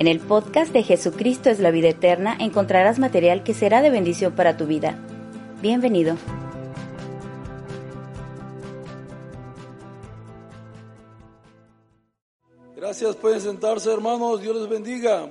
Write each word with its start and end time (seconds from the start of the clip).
En 0.00 0.06
el 0.06 0.18
podcast 0.18 0.72
de 0.72 0.82
Jesucristo 0.82 1.50
es 1.50 1.60
la 1.60 1.70
vida 1.70 1.90
eterna 1.90 2.34
encontrarás 2.40 2.98
material 2.98 3.42
que 3.42 3.52
será 3.52 3.82
de 3.82 3.90
bendición 3.90 4.34
para 4.34 4.56
tu 4.56 4.64
vida. 4.64 4.98
Bienvenido. 5.60 6.16
Gracias, 12.74 13.14
pueden 13.16 13.42
sentarse 13.42 13.92
hermanos, 13.92 14.40
Dios 14.40 14.56
les 14.56 14.70
bendiga. 14.70 15.28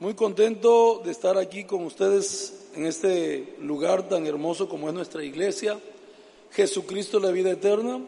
Muy 0.00 0.12
contento 0.12 1.00
de 1.02 1.10
estar 1.10 1.38
aquí 1.38 1.64
con 1.64 1.82
ustedes 1.86 2.72
en 2.76 2.84
este 2.84 3.56
lugar 3.62 4.06
tan 4.06 4.26
hermoso 4.26 4.68
como 4.68 4.88
es 4.88 4.94
nuestra 4.94 5.24
iglesia. 5.24 5.80
Jesucristo 6.50 7.18
la 7.18 7.30
vida 7.30 7.52
eterna. 7.52 8.02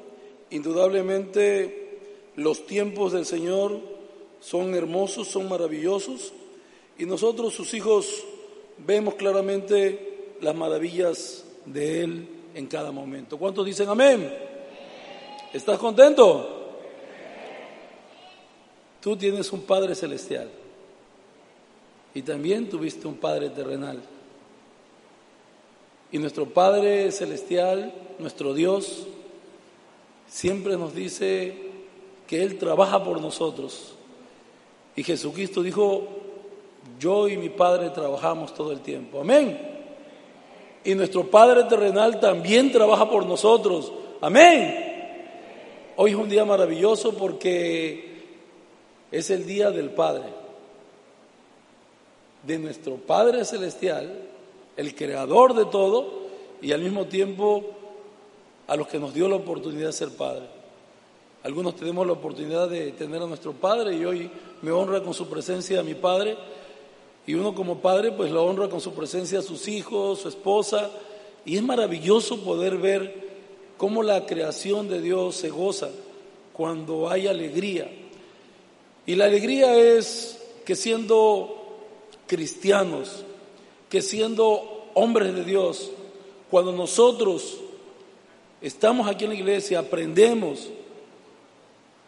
Indudablemente 0.50 2.00
los 2.34 2.66
tiempos 2.66 3.12
del 3.12 3.24
Señor 3.24 3.95
son 4.40 4.74
hermosos, 4.74 5.28
son 5.28 5.48
maravillosos 5.48 6.32
y 6.98 7.04
nosotros 7.04 7.54
sus 7.54 7.74
hijos 7.74 8.24
vemos 8.78 9.14
claramente 9.14 10.34
las 10.40 10.54
maravillas 10.54 11.44
de 11.64 12.02
Él 12.02 12.28
en 12.54 12.66
cada 12.66 12.90
momento. 12.90 13.38
¿Cuántos 13.38 13.66
dicen 13.66 13.88
amén? 13.88 14.32
¿Estás 15.52 15.78
contento? 15.78 16.52
Tú 19.00 19.16
tienes 19.16 19.52
un 19.52 19.62
Padre 19.62 19.94
celestial 19.94 20.50
y 22.14 22.22
también 22.22 22.68
tuviste 22.68 23.06
un 23.06 23.16
Padre 23.16 23.50
terrenal. 23.50 24.02
Y 26.10 26.18
nuestro 26.18 26.46
Padre 26.46 27.10
celestial, 27.12 27.92
nuestro 28.18 28.54
Dios, 28.54 29.06
siempre 30.28 30.76
nos 30.76 30.94
dice 30.94 31.56
que 32.26 32.42
Él 32.42 32.58
trabaja 32.58 33.04
por 33.04 33.20
nosotros. 33.20 33.95
Y 34.96 35.04
Jesucristo 35.04 35.62
dijo, 35.62 36.08
yo 36.98 37.28
y 37.28 37.36
mi 37.36 37.50
Padre 37.50 37.90
trabajamos 37.90 38.54
todo 38.54 38.72
el 38.72 38.80
tiempo. 38.80 39.20
Amén. 39.20 39.74
Y 40.84 40.94
nuestro 40.94 41.30
Padre 41.30 41.64
terrenal 41.64 42.18
también 42.18 42.72
trabaja 42.72 43.08
por 43.08 43.26
nosotros. 43.26 43.92
Amén. 44.20 44.84
Hoy 45.96 46.12
es 46.12 46.16
un 46.16 46.28
día 46.28 46.44
maravilloso 46.44 47.14
porque 47.14 48.16
es 49.10 49.30
el 49.30 49.46
día 49.46 49.70
del 49.70 49.90
Padre, 49.90 50.24
de 52.42 52.58
nuestro 52.58 52.96
Padre 52.96 53.44
Celestial, 53.44 54.22
el 54.76 54.94
creador 54.94 55.54
de 55.54 55.66
todo 55.66 56.26
y 56.62 56.72
al 56.72 56.82
mismo 56.82 57.06
tiempo 57.06 57.64
a 58.66 58.76
los 58.76 58.88
que 58.88 58.98
nos 58.98 59.12
dio 59.12 59.28
la 59.28 59.36
oportunidad 59.36 59.88
de 59.88 59.92
ser 59.92 60.10
Padre. 60.10 60.55
Algunos 61.46 61.76
tenemos 61.76 62.04
la 62.04 62.14
oportunidad 62.14 62.68
de 62.68 62.90
tener 62.90 63.22
a 63.22 63.26
nuestro 63.28 63.52
Padre 63.52 63.94
y 63.94 64.04
hoy 64.04 64.28
me 64.62 64.72
honra 64.72 65.00
con 65.00 65.14
su 65.14 65.28
presencia 65.28 65.78
a 65.78 65.84
mi 65.84 65.94
Padre. 65.94 66.36
Y 67.24 67.34
uno 67.34 67.54
como 67.54 67.78
Padre 67.78 68.10
pues 68.10 68.32
lo 68.32 68.44
honra 68.44 68.68
con 68.68 68.80
su 68.80 68.92
presencia 68.94 69.38
a 69.38 69.42
sus 69.42 69.68
hijos, 69.68 70.22
su 70.22 70.28
esposa. 70.28 70.90
Y 71.44 71.56
es 71.56 71.62
maravilloso 71.62 72.42
poder 72.42 72.78
ver 72.78 73.28
cómo 73.76 74.02
la 74.02 74.26
creación 74.26 74.88
de 74.88 75.00
Dios 75.00 75.36
se 75.36 75.50
goza 75.50 75.90
cuando 76.52 77.08
hay 77.08 77.28
alegría. 77.28 77.92
Y 79.06 79.14
la 79.14 79.26
alegría 79.26 79.76
es 79.76 80.42
que 80.64 80.74
siendo 80.74 81.78
cristianos, 82.26 83.22
que 83.88 84.02
siendo 84.02 84.88
hombres 84.94 85.32
de 85.32 85.44
Dios, 85.44 85.92
cuando 86.50 86.72
nosotros 86.72 87.58
estamos 88.60 89.06
aquí 89.06 89.26
en 89.26 89.30
la 89.30 89.36
iglesia, 89.36 89.78
aprendemos, 89.78 90.70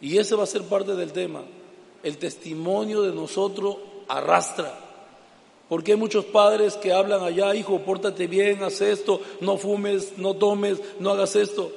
y 0.00 0.18
ese 0.18 0.34
va 0.34 0.44
a 0.44 0.46
ser 0.46 0.62
parte 0.62 0.94
del 0.94 1.12
tema, 1.12 1.42
el 2.02 2.18
testimonio 2.18 3.02
de 3.02 3.12
nosotros 3.12 3.76
arrastra. 4.08 4.86
Porque 5.68 5.92
hay 5.92 5.98
muchos 5.98 6.24
padres 6.24 6.74
que 6.76 6.92
hablan 6.92 7.22
allá, 7.22 7.54
hijo, 7.54 7.80
pórtate 7.80 8.26
bien, 8.26 8.62
haz 8.62 8.80
esto, 8.80 9.20
no 9.40 9.58
fumes, 9.58 10.16
no 10.16 10.34
tomes, 10.34 10.80
no 10.98 11.10
hagas 11.10 11.36
esto, 11.36 11.70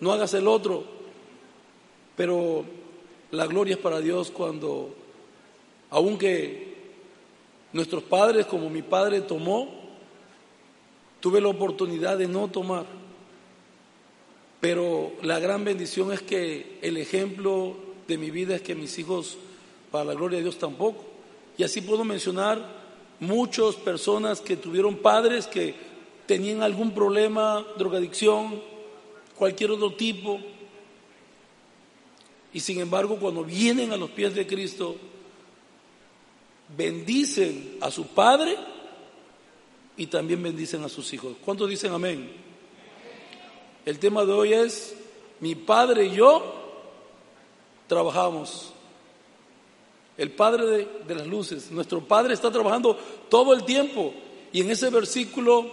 no 0.00 0.12
hagas 0.12 0.32
el 0.34 0.48
otro. 0.48 0.84
Pero 2.16 2.64
la 3.30 3.46
gloria 3.46 3.74
es 3.74 3.80
para 3.80 4.00
Dios 4.00 4.30
cuando, 4.30 4.94
aunque 5.90 6.74
nuestros 7.72 8.04
padres, 8.04 8.46
como 8.46 8.70
mi 8.70 8.82
padre 8.82 9.20
tomó, 9.20 9.68
tuve 11.20 11.40
la 11.40 11.48
oportunidad 11.48 12.16
de 12.16 12.28
no 12.28 12.48
tomar. 12.48 12.86
Pero 14.64 15.12
la 15.20 15.40
gran 15.40 15.62
bendición 15.62 16.10
es 16.10 16.22
que 16.22 16.78
el 16.80 16.96
ejemplo 16.96 17.76
de 18.08 18.16
mi 18.16 18.30
vida 18.30 18.56
es 18.56 18.62
que 18.62 18.74
mis 18.74 18.98
hijos, 18.98 19.36
para 19.90 20.06
la 20.06 20.14
gloria 20.14 20.38
de 20.38 20.44
Dios, 20.44 20.56
tampoco. 20.56 21.04
Y 21.58 21.64
así 21.64 21.82
puedo 21.82 22.02
mencionar 22.02 22.66
muchas 23.20 23.74
personas 23.74 24.40
que 24.40 24.56
tuvieron 24.56 24.96
padres 24.96 25.46
que 25.46 25.74
tenían 26.24 26.62
algún 26.62 26.92
problema, 26.92 27.62
drogadicción, 27.76 28.58
cualquier 29.36 29.70
otro 29.70 29.92
tipo, 29.96 30.40
y 32.54 32.60
sin 32.60 32.80
embargo, 32.80 33.18
cuando 33.20 33.44
vienen 33.44 33.92
a 33.92 33.98
los 33.98 34.12
pies 34.12 34.34
de 34.34 34.46
Cristo, 34.46 34.96
bendicen 36.74 37.76
a 37.82 37.90
su 37.90 38.06
Padre 38.06 38.56
y 39.98 40.06
también 40.06 40.42
bendicen 40.42 40.82
a 40.84 40.88
sus 40.88 41.12
hijos. 41.12 41.36
¿Cuántos 41.44 41.68
dicen 41.68 41.92
amén? 41.92 42.53
El 43.84 43.98
tema 43.98 44.24
de 44.24 44.32
hoy 44.32 44.52
es, 44.54 44.94
mi 45.40 45.54
Padre 45.54 46.06
y 46.06 46.14
yo 46.14 46.42
trabajamos. 47.86 48.72
El 50.16 50.30
Padre 50.30 50.88
de, 51.06 51.14
las 51.14 51.26
luces, 51.26 51.70
nuestro 51.70 52.00
Padre 52.00 52.32
está 52.32 52.50
trabajando 52.50 52.96
todo 53.28 53.52
el 53.52 53.64
tiempo. 53.64 54.14
Y 54.52 54.62
en 54.62 54.70
ese 54.70 54.88
versículo 54.88 55.70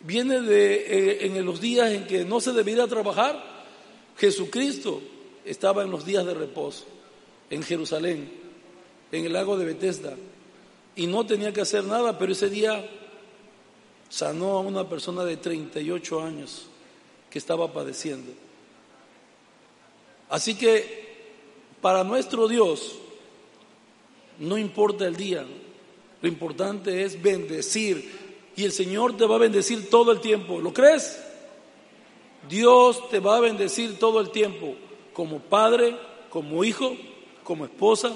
viene 0.00 0.40
de 0.40 0.74
eh, 0.74 1.26
en 1.26 1.44
los 1.44 1.60
días 1.60 1.90
en 1.90 2.06
que 2.06 2.24
no 2.24 2.40
se 2.40 2.52
debiera 2.52 2.86
trabajar, 2.86 3.42
Jesucristo 4.16 5.00
estaba 5.44 5.82
en 5.82 5.90
los 5.90 6.04
días 6.04 6.24
de 6.24 6.34
reposo 6.34 6.84
en 7.48 7.64
Jerusalén, 7.64 8.30
en 9.10 9.24
el 9.24 9.32
lago 9.32 9.58
de 9.58 9.64
Bethesda, 9.64 10.14
y 10.94 11.08
no 11.08 11.26
tenía 11.26 11.52
que 11.52 11.62
hacer 11.62 11.82
nada, 11.84 12.18
pero 12.18 12.32
ese 12.32 12.48
día 12.48 12.88
sanó 14.08 14.58
a 14.58 14.60
una 14.60 14.88
persona 14.88 15.24
de 15.24 15.36
38 15.36 16.22
años 16.22 16.69
que 17.30 17.38
estaba 17.38 17.72
padeciendo. 17.72 18.32
Así 20.28 20.54
que 20.54 21.00
para 21.80 22.04
nuestro 22.04 22.48
Dios 22.48 22.98
no 24.38 24.58
importa 24.58 25.06
el 25.06 25.16
día, 25.16 25.44
lo 26.22 26.28
importante 26.28 27.04
es 27.04 27.20
bendecir 27.20 28.10
y 28.56 28.64
el 28.64 28.72
Señor 28.72 29.16
te 29.16 29.26
va 29.26 29.36
a 29.36 29.38
bendecir 29.38 29.88
todo 29.88 30.12
el 30.12 30.20
tiempo. 30.20 30.60
¿Lo 30.60 30.72
crees? 30.72 31.22
Dios 32.48 33.08
te 33.10 33.20
va 33.20 33.36
a 33.36 33.40
bendecir 33.40 33.98
todo 33.98 34.20
el 34.20 34.30
tiempo 34.30 34.74
como 35.12 35.40
padre, 35.40 35.96
como 36.30 36.64
hijo, 36.64 36.96
como 37.44 37.64
esposa 37.64 38.14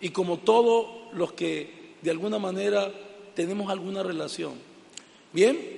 y 0.00 0.10
como 0.10 0.38
todos 0.38 0.86
los 1.12 1.32
que 1.32 1.94
de 2.02 2.10
alguna 2.10 2.38
manera 2.38 2.92
tenemos 3.34 3.70
alguna 3.70 4.02
relación. 4.02 4.54
Bien, 5.32 5.73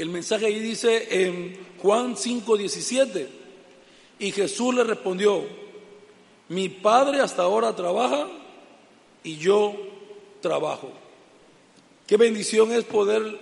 el 0.00 0.08
mensaje 0.08 0.46
ahí 0.46 0.60
dice 0.60 1.24
en 1.24 1.56
Juan 1.82 2.16
5:17, 2.16 3.26
y 4.18 4.32
Jesús 4.32 4.74
le 4.74 4.84
respondió, 4.84 5.44
mi 6.48 6.68
padre 6.68 7.20
hasta 7.20 7.42
ahora 7.42 7.74
trabaja 7.74 8.28
y 9.22 9.36
yo 9.36 9.74
trabajo. 10.40 10.90
Qué 12.06 12.16
bendición 12.16 12.72
es 12.72 12.84
poder 12.84 13.38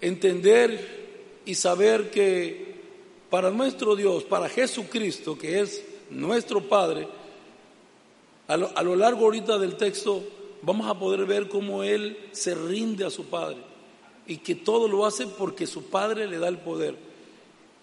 entender 0.00 1.40
y 1.44 1.54
saber 1.54 2.10
que 2.10 2.74
para 3.30 3.50
nuestro 3.50 3.96
Dios, 3.96 4.24
para 4.24 4.48
Jesucristo, 4.48 5.38
que 5.38 5.60
es 5.60 5.84
nuestro 6.10 6.68
Padre, 6.68 7.08
a 8.48 8.56
lo, 8.56 8.96
largo 8.96 9.24
ahorita 9.24 9.58
del 9.58 9.76
texto 9.76 10.22
vamos 10.60 10.86
a 10.88 10.98
poder 10.98 11.24
ver 11.24 11.48
cómo 11.48 11.82
Él 11.82 12.18
se 12.32 12.54
rinde 12.54 13.06
a 13.06 13.10
su 13.10 13.26
Padre 13.26 13.71
y 14.26 14.38
que 14.38 14.54
todo 14.54 14.88
lo 14.88 15.04
hace 15.04 15.26
porque 15.26 15.66
su 15.66 15.84
Padre 15.84 16.26
le 16.26 16.38
da 16.38 16.48
el 16.48 16.58
poder. 16.58 16.96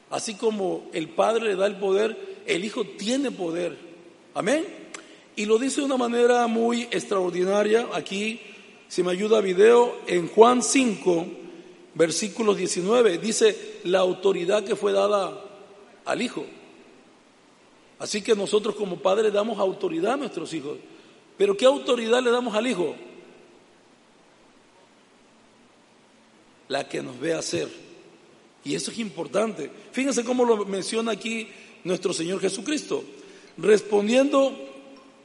Así 0.09 0.35
como 0.35 0.89
el 0.93 1.09
Padre 1.09 1.49
le 1.49 1.55
da 1.55 1.67
el 1.67 1.77
poder, 1.77 2.43
el 2.45 2.65
Hijo 2.65 2.83
tiene 2.83 3.31
poder. 3.31 3.77
Amén. 4.33 4.65
Y 5.35 5.45
lo 5.45 5.57
dice 5.57 5.81
de 5.81 5.85
una 5.85 5.97
manera 5.97 6.47
muy 6.47 6.83
extraordinaria. 6.83 7.87
Aquí, 7.93 8.39
si 8.87 9.03
me 9.03 9.11
ayuda 9.11 9.41
video, 9.41 9.97
en 10.07 10.27
Juan 10.27 10.63
5, 10.63 11.27
versículo 11.93 12.55
19, 12.55 13.17
dice 13.19 13.79
la 13.83 13.99
autoridad 13.99 14.63
que 14.63 14.75
fue 14.75 14.91
dada 14.91 15.45
al 16.05 16.21
Hijo. 16.21 16.45
Así 17.99 18.21
que 18.21 18.35
nosotros 18.35 18.75
como 18.75 18.97
padres 18.97 19.31
damos 19.33 19.59
autoridad 19.59 20.13
a 20.13 20.17
nuestros 20.17 20.53
hijos. 20.53 20.77
Pero 21.37 21.55
¿qué 21.55 21.65
autoridad 21.65 22.23
le 22.23 22.31
damos 22.31 22.55
al 22.55 22.67
Hijo? 22.67 22.95
La 26.69 26.87
que 26.87 27.01
nos 27.01 27.19
ve 27.19 27.33
hacer. 27.33 27.67
Y 28.63 28.75
eso 28.75 28.91
es 28.91 28.99
importante. 28.99 29.69
Fíjense 29.91 30.23
cómo 30.23 30.45
lo 30.45 30.65
menciona 30.65 31.11
aquí 31.11 31.47
nuestro 31.83 32.13
Señor 32.13 32.39
Jesucristo. 32.39 33.03
Respondiendo, 33.57 34.55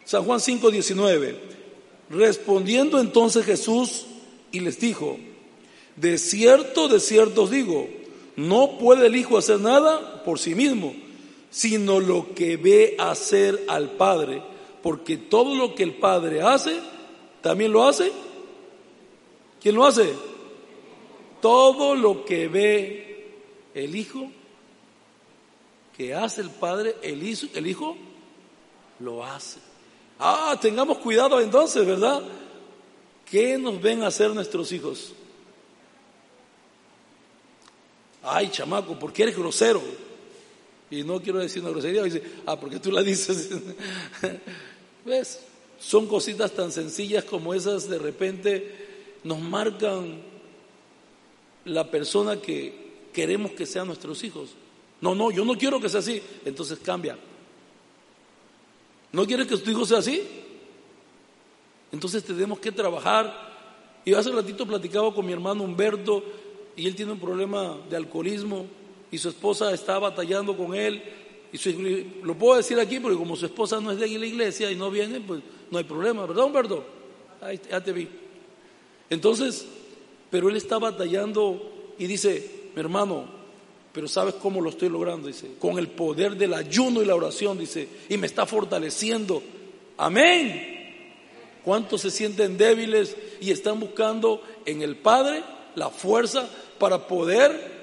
San 0.05 0.25
Juan 0.25 0.41
5, 0.41 0.71
19. 0.71 1.39
Respondiendo 2.11 2.99
entonces 2.99 3.45
Jesús 3.45 4.07
y 4.53 4.61
les 4.61 4.79
dijo, 4.79 5.19
de 5.97 6.19
cierto, 6.19 6.89
de 6.89 7.01
cierto 7.01 7.45
os 7.45 7.51
digo, 7.51 7.89
no 8.37 8.79
puede 8.79 9.07
el 9.07 9.17
Hijo 9.17 9.39
hacer 9.39 9.61
nada 9.61 10.25
por 10.25 10.39
sí 10.39 10.55
mismo, 10.55 10.95
sino 11.51 12.01
lo 12.01 12.35
que 12.35 12.57
ve 12.57 12.97
hacer 12.99 13.65
al 13.69 13.91
Padre, 13.93 14.43
porque 14.83 15.17
todo 15.17 15.55
lo 15.55 15.75
que 15.75 15.83
el 15.83 15.95
Padre 15.95 16.43
hace, 16.43 16.79
también 17.43 17.73
lo 17.73 17.87
hace. 17.87 18.11
¿Quién 19.61 19.77
lo 19.77 19.87
hace? 19.87 20.13
Todo 21.45 21.95
lo 21.95 22.25
que 22.25 22.49
ve 22.49 23.35
el 23.75 23.95
Hijo, 23.95 24.31
que 25.95 26.15
hace 26.15 26.41
el 26.41 26.49
Padre, 26.49 26.97
el 27.03 27.23
Hijo, 27.23 27.47
el 27.53 27.67
hijo 27.67 27.99
lo 29.01 29.23
hace. 29.23 29.61
Ah, 30.19 30.59
tengamos 30.59 30.97
cuidado 30.97 31.39
entonces, 31.43 31.85
¿verdad? 31.85 32.23
¿Qué 33.31 33.59
nos 33.59 33.79
ven 33.79 34.05
hacer 34.05 34.31
nuestros 34.31 34.73
hijos? 34.73 35.13
Ay, 38.23 38.49
chamaco, 38.49 38.99
¿por 38.99 39.13
qué 39.13 39.25
eres 39.25 39.37
grosero? 39.37 39.83
Y 40.91 41.03
no 41.03 41.21
quiero 41.21 41.41
decir 41.41 41.61
una 41.61 41.73
grosería, 41.73 42.05
dice, 42.05 42.23
ah, 42.47 42.59
porque 42.59 42.81
tú 42.81 42.91
la 42.91 43.03
dices. 43.03 43.51
¿Ves? 45.05 45.41
Son 45.79 46.07
cositas 46.07 46.53
tan 46.53 46.73
sencillas 46.73 47.25
como 47.25 47.53
esas, 47.53 47.87
de 47.87 47.99
repente 47.99 49.21
nos 49.25 49.41
marcan 49.41 50.33
la 51.65 51.91
persona 51.91 52.41
que 52.41 52.85
queremos 53.13 53.53
que 53.53 53.67
sean 53.67 53.87
nuestros 53.87 54.23
hijos. 54.25 54.51
No, 55.01 55.15
no, 55.15 55.31
yo 55.31 55.45
no 55.45 55.57
quiero 55.57 55.81
que 55.81 55.89
sea 55.89 56.01
así. 56.01 56.23
Entonces 56.45 56.79
cambia. 56.81 57.19
¿No 59.13 59.27
quieres 59.27 59.47
que 59.47 59.57
tu 59.57 59.71
hijo 59.71 59.87
sea 59.87 59.99
así? 59.99 60.23
Entonces 61.93 62.25
tenemos 62.25 62.59
que 62.59 62.73
trabajar. 62.73 63.55
Y 64.05 64.13
hace 64.13 64.31
ratito 64.31 64.67
platicaba 64.67 65.15
con 65.15 65.25
mi 65.25 65.33
hermano 65.33 65.63
Humberto 65.63 66.23
y 66.77 66.87
él 66.87 66.97
tiene 66.97 67.13
un 67.13 67.21
problema 67.21 67.79
de 67.89 67.97
alcoholismo 67.97 68.67
y 69.11 69.19
su 69.19 69.29
esposa 69.29 69.73
está 69.73 69.99
batallando 69.99 70.57
con 70.57 70.75
él. 70.75 71.03
Y 71.53 72.23
lo 72.25 72.35
puedo 72.35 72.57
decir 72.57 72.81
aquí 72.81 72.99
porque 72.99 73.17
como 73.17 73.37
su 73.37 73.47
esposa 73.47 73.81
no 73.81 73.93
es 73.93 74.01
de 74.01 74.09
la 74.09 74.27
iglesia 74.27 74.71
y 74.73 74.75
no 74.75 74.91
viene, 74.91 75.21
pues 75.21 75.41
no 75.71 75.79
hay 75.79 75.85
problema, 75.85 76.27
¿verdad, 76.27 76.47
Humberto? 76.47 76.85
Ya 77.71 77.83
te 77.83 77.93
vi. 77.93 78.09
Entonces, 79.09 79.67
pero 80.31 80.49
él 80.49 80.57
está 80.57 80.79
batallando 80.79 81.95
y 81.99 82.07
dice, 82.07 82.71
mi 82.75 82.81
hermano, 82.81 83.25
pero 83.93 84.09
¿sabes 84.09 84.35
cómo 84.35 84.61
lo 84.61 84.71
estoy 84.71 84.89
logrando? 84.89 85.29
Dice, 85.29 85.53
con 85.59 85.79
el 85.79 85.89
poder 85.89 86.37
del 86.37 86.55
ayuno 86.55 87.03
y 87.03 87.07
la 87.07 87.15
oración, 87.15 87.59
dice, 87.59 87.89
y 88.09 88.17
me 88.17 88.27
está 88.27 88.47
fortaleciendo. 88.47 89.43
Amén. 89.97 90.73
¿Cuántos 91.65 92.01
se 92.01 92.11
sienten 92.11 92.59
débiles 92.59 93.17
y 93.41 93.51
están 93.51 93.81
buscando 93.81 94.43
en 94.67 94.83
el 94.83 94.97
Padre 94.97 95.43
la 95.77 95.91
fuerza 95.91 96.49
para 96.79 97.07
poder 97.07 97.75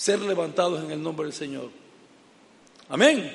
ser 0.00 0.18
levantados 0.22 0.82
en 0.82 0.90
el 0.92 1.02
nombre 1.02 1.26
del 1.26 1.34
Señor. 1.34 1.68
Amén. 2.88 3.30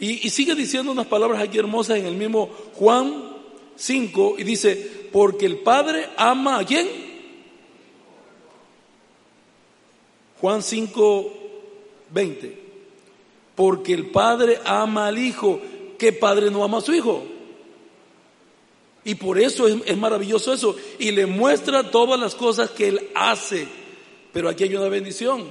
Y, 0.00 0.30
sigue 0.30 0.54
diciendo 0.54 0.90
unas 0.90 1.06
palabras 1.06 1.42
aquí 1.42 1.58
hermosas 1.58 1.98
en 1.98 2.06
el 2.06 2.14
mismo 2.14 2.46
Juan 2.74 3.35
5 3.76 4.36
y 4.38 4.44
dice, 4.44 5.08
porque 5.12 5.46
el 5.46 5.58
Padre 5.58 6.08
ama 6.16 6.58
a 6.58 6.64
quién? 6.64 6.88
Juan 10.40 10.62
5, 10.62 11.32
20. 12.10 12.66
Porque 13.54 13.94
el 13.94 14.10
Padre 14.10 14.60
ama 14.64 15.06
al 15.06 15.18
Hijo. 15.18 15.60
¿Qué 15.98 16.12
Padre 16.12 16.50
no 16.50 16.64
ama 16.64 16.78
a 16.78 16.82
su 16.82 16.94
Hijo? 16.94 17.24
Y 19.04 19.14
por 19.14 19.38
eso 19.38 19.68
es, 19.68 19.76
es, 19.86 19.96
maravilloso 19.96 20.52
eso. 20.52 20.76
Y 20.98 21.12
le 21.12 21.26
muestra 21.26 21.90
todas 21.90 22.18
las 22.18 22.34
cosas 22.34 22.70
que 22.70 22.88
Él 22.88 23.10
hace. 23.14 23.66
Pero 24.32 24.48
aquí 24.48 24.64
hay 24.64 24.74
una 24.74 24.88
bendición. 24.88 25.46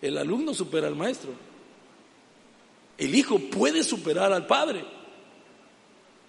El 0.00 0.18
alumno 0.18 0.52
supera 0.52 0.88
al 0.88 0.96
maestro. 0.96 1.30
El 2.98 3.14
hijo 3.14 3.38
puede 3.38 3.82
superar 3.84 4.32
al 4.32 4.46
padre 4.46 4.84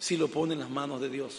si 0.03 0.17
lo 0.17 0.27
pone 0.27 0.53
en 0.53 0.59
las 0.59 0.69
manos 0.69 0.99
de 0.99 1.07
Dios 1.07 1.33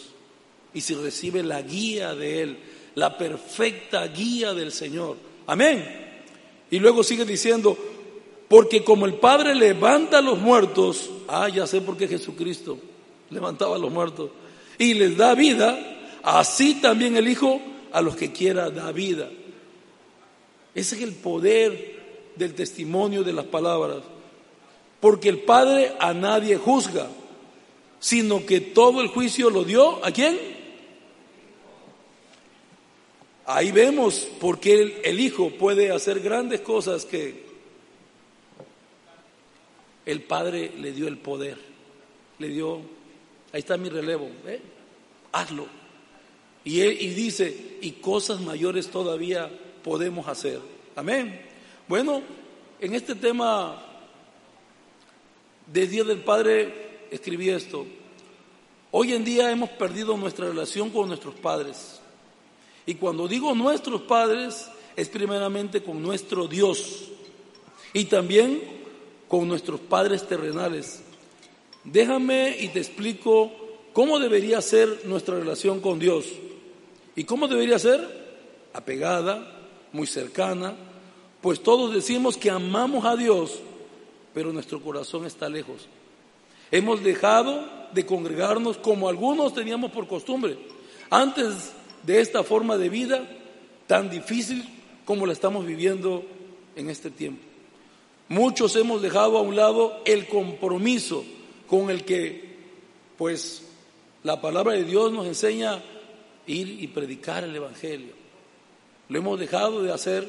y 0.73 0.81
si 0.81 0.95
recibe 0.95 1.43
la 1.43 1.61
guía 1.61 2.15
de 2.15 2.41
Él, 2.41 2.59
la 2.95 3.19
perfecta 3.19 4.07
guía 4.07 4.55
del 4.55 4.73
Señor. 4.73 5.19
Amén. 5.47 5.85
Y 6.71 6.79
luego 6.79 7.05
sigue 7.05 7.27
diciendo, 7.27 7.77
porque 8.49 8.83
como 8.83 9.05
el 9.05 9.17
Padre 9.17 9.55
levanta 9.55 10.17
a 10.17 10.23
los 10.23 10.39
muertos, 10.39 11.11
ah, 11.29 11.47
ya 11.51 11.67
sé 11.67 11.83
por 11.83 11.99
qué 11.99 12.09
Jesucristo 12.09 12.79
levantaba 13.29 13.77
a 13.77 13.79
los 13.79 13.93
muertos, 13.93 14.31
y 14.79 14.95
les 14.95 15.15
da 15.15 15.35
vida, 15.35 15.79
así 16.23 16.77
también 16.81 17.19
el 17.19 17.29
Hijo 17.29 17.61
a 17.93 18.01
los 18.01 18.17
que 18.17 18.33
quiera 18.33 18.71
da 18.71 18.93
vida. 18.93 19.29
Ese 20.75 20.97
es 20.97 21.03
el 21.03 21.13
poder 21.13 22.33
del 22.35 22.55
testimonio 22.55 23.25
de 23.25 23.35
las 23.35 23.45
palabras. 23.45 23.99
Porque 25.01 25.29
el 25.29 25.41
Padre 25.41 25.93
a 26.01 26.15
nadie 26.15 26.57
juzga, 26.57 27.09
sino 28.05 28.45
que 28.45 28.61
todo 28.61 29.01
el 29.01 29.09
juicio 29.09 29.49
lo 29.49 29.65
dio 29.65 30.05
a 30.05 30.11
quién? 30.11 30.39
Ahí 33.47 33.73
vemos 33.73 34.29
por 34.39 34.61
qué 34.61 35.01
el, 35.03 35.19
Hijo 35.19 35.49
puede 35.53 35.91
hacer 35.91 36.21
grandes 36.21 36.61
cosas 36.61 37.07
que 37.07 37.47
el 40.05 40.21
Padre 40.21 40.73
le 40.77 40.93
dio 40.93 41.09
el 41.09 41.17
poder, 41.17 41.57
le 42.41 42.49
dio, 42.49 42.83
ahí 43.55 43.61
está 43.61 43.79
mi 43.79 43.89
relevo, 43.89 44.29
¿eh? 44.49 44.61
hazlo. 45.33 45.67
Y, 46.63 46.83
y 46.83 47.09
dice, 47.15 47.79
y 47.81 47.93
cosas 47.93 48.39
mayores 48.43 48.91
todavía 48.91 49.51
podemos 49.83 50.29
hacer. 50.29 50.61
Amén. 50.95 51.41
Bueno, 51.89 52.21
en 52.81 52.95
este 52.95 53.15
tema 53.15 53.83
del 55.73 55.89
Día 55.89 56.05
del 56.05 56.19
Padre 56.19 56.85
escribí 57.15 57.51
esto. 57.51 57.87
Hoy 58.97 59.13
en 59.13 59.25
día 59.25 59.51
hemos 59.51 59.71
perdido 59.71 60.17
nuestra 60.17 60.47
relación 60.47 60.89
con 60.91 61.09
nuestros 61.09 61.35
padres. 61.35 62.01
Y 62.87 62.95
cuando 62.95 63.27
digo 63.27 63.53
nuestros 63.53 64.03
padres, 64.03 64.69
es 64.95 65.09
primeramente 65.09 65.83
con 65.83 66.01
nuestro 66.01 66.47
Dios 66.47 67.09
y 67.93 68.05
también 68.05 68.63
con 69.27 69.49
nuestros 69.49 69.81
padres 69.81 70.29
terrenales. 70.29 71.03
Déjame 71.83 72.57
y 72.61 72.69
te 72.69 72.79
explico 72.79 73.51
cómo 73.93 74.21
debería 74.21 74.63
ser 74.63 75.01
nuestra 75.07 75.41
relación 75.41 75.81
con 75.81 75.99
Dios. 75.99 76.27
¿Y 77.17 77.25
cómo 77.25 77.49
debería 77.49 77.81
ser? 77.81 77.99
Apegada, 78.75 79.59
muy 79.91 80.07
cercana, 80.07 80.77
pues 81.41 81.65
todos 81.65 81.93
decimos 81.93 82.37
que 82.37 82.49
amamos 82.49 83.05
a 83.07 83.17
Dios, 83.17 83.59
pero 84.33 84.53
nuestro 84.53 84.81
corazón 84.81 85.27
está 85.27 85.49
lejos. 85.49 85.89
Hemos 86.71 87.03
dejado 87.03 87.84
de 87.95 88.07
congregarnos 88.07 88.79
como 88.79 89.09
algunos 89.09 89.55
teníamos 89.55 89.91
por 89.93 90.07
costumbre, 90.07 90.59
antes 91.11 91.73
de 92.03 92.21
esta 92.21 92.43
forma 92.43 92.77
de 92.77 92.89
vida 92.89 93.29
tan 93.87 94.11
difícil 94.11 94.65
como 95.05 95.27
la 95.27 95.33
estamos 95.33 95.65
viviendo 95.67 96.25
en 96.77 96.91
este 96.91 97.11
tiempo. 97.11 97.43
Muchos 98.29 98.75
hemos 98.77 99.03
dejado 99.03 99.39
a 99.39 99.43
un 99.43 99.55
lado 99.55 100.01
el 100.05 100.27
compromiso 100.27 101.25
con 101.69 101.91
el 101.91 102.05
que, 102.05 102.57
pues, 103.19 103.63
la 104.23 104.41
palabra 104.41 104.73
de 104.73 104.85
Dios 104.85 105.13
nos 105.13 105.27
enseña 105.27 105.83
ir 106.47 106.83
y 106.83 106.87
predicar 106.89 107.45
el 107.45 107.55
Evangelio. 107.55 108.15
Lo 109.09 109.19
hemos 109.19 109.39
dejado 109.39 109.83
de 109.83 109.93
hacer 109.93 110.27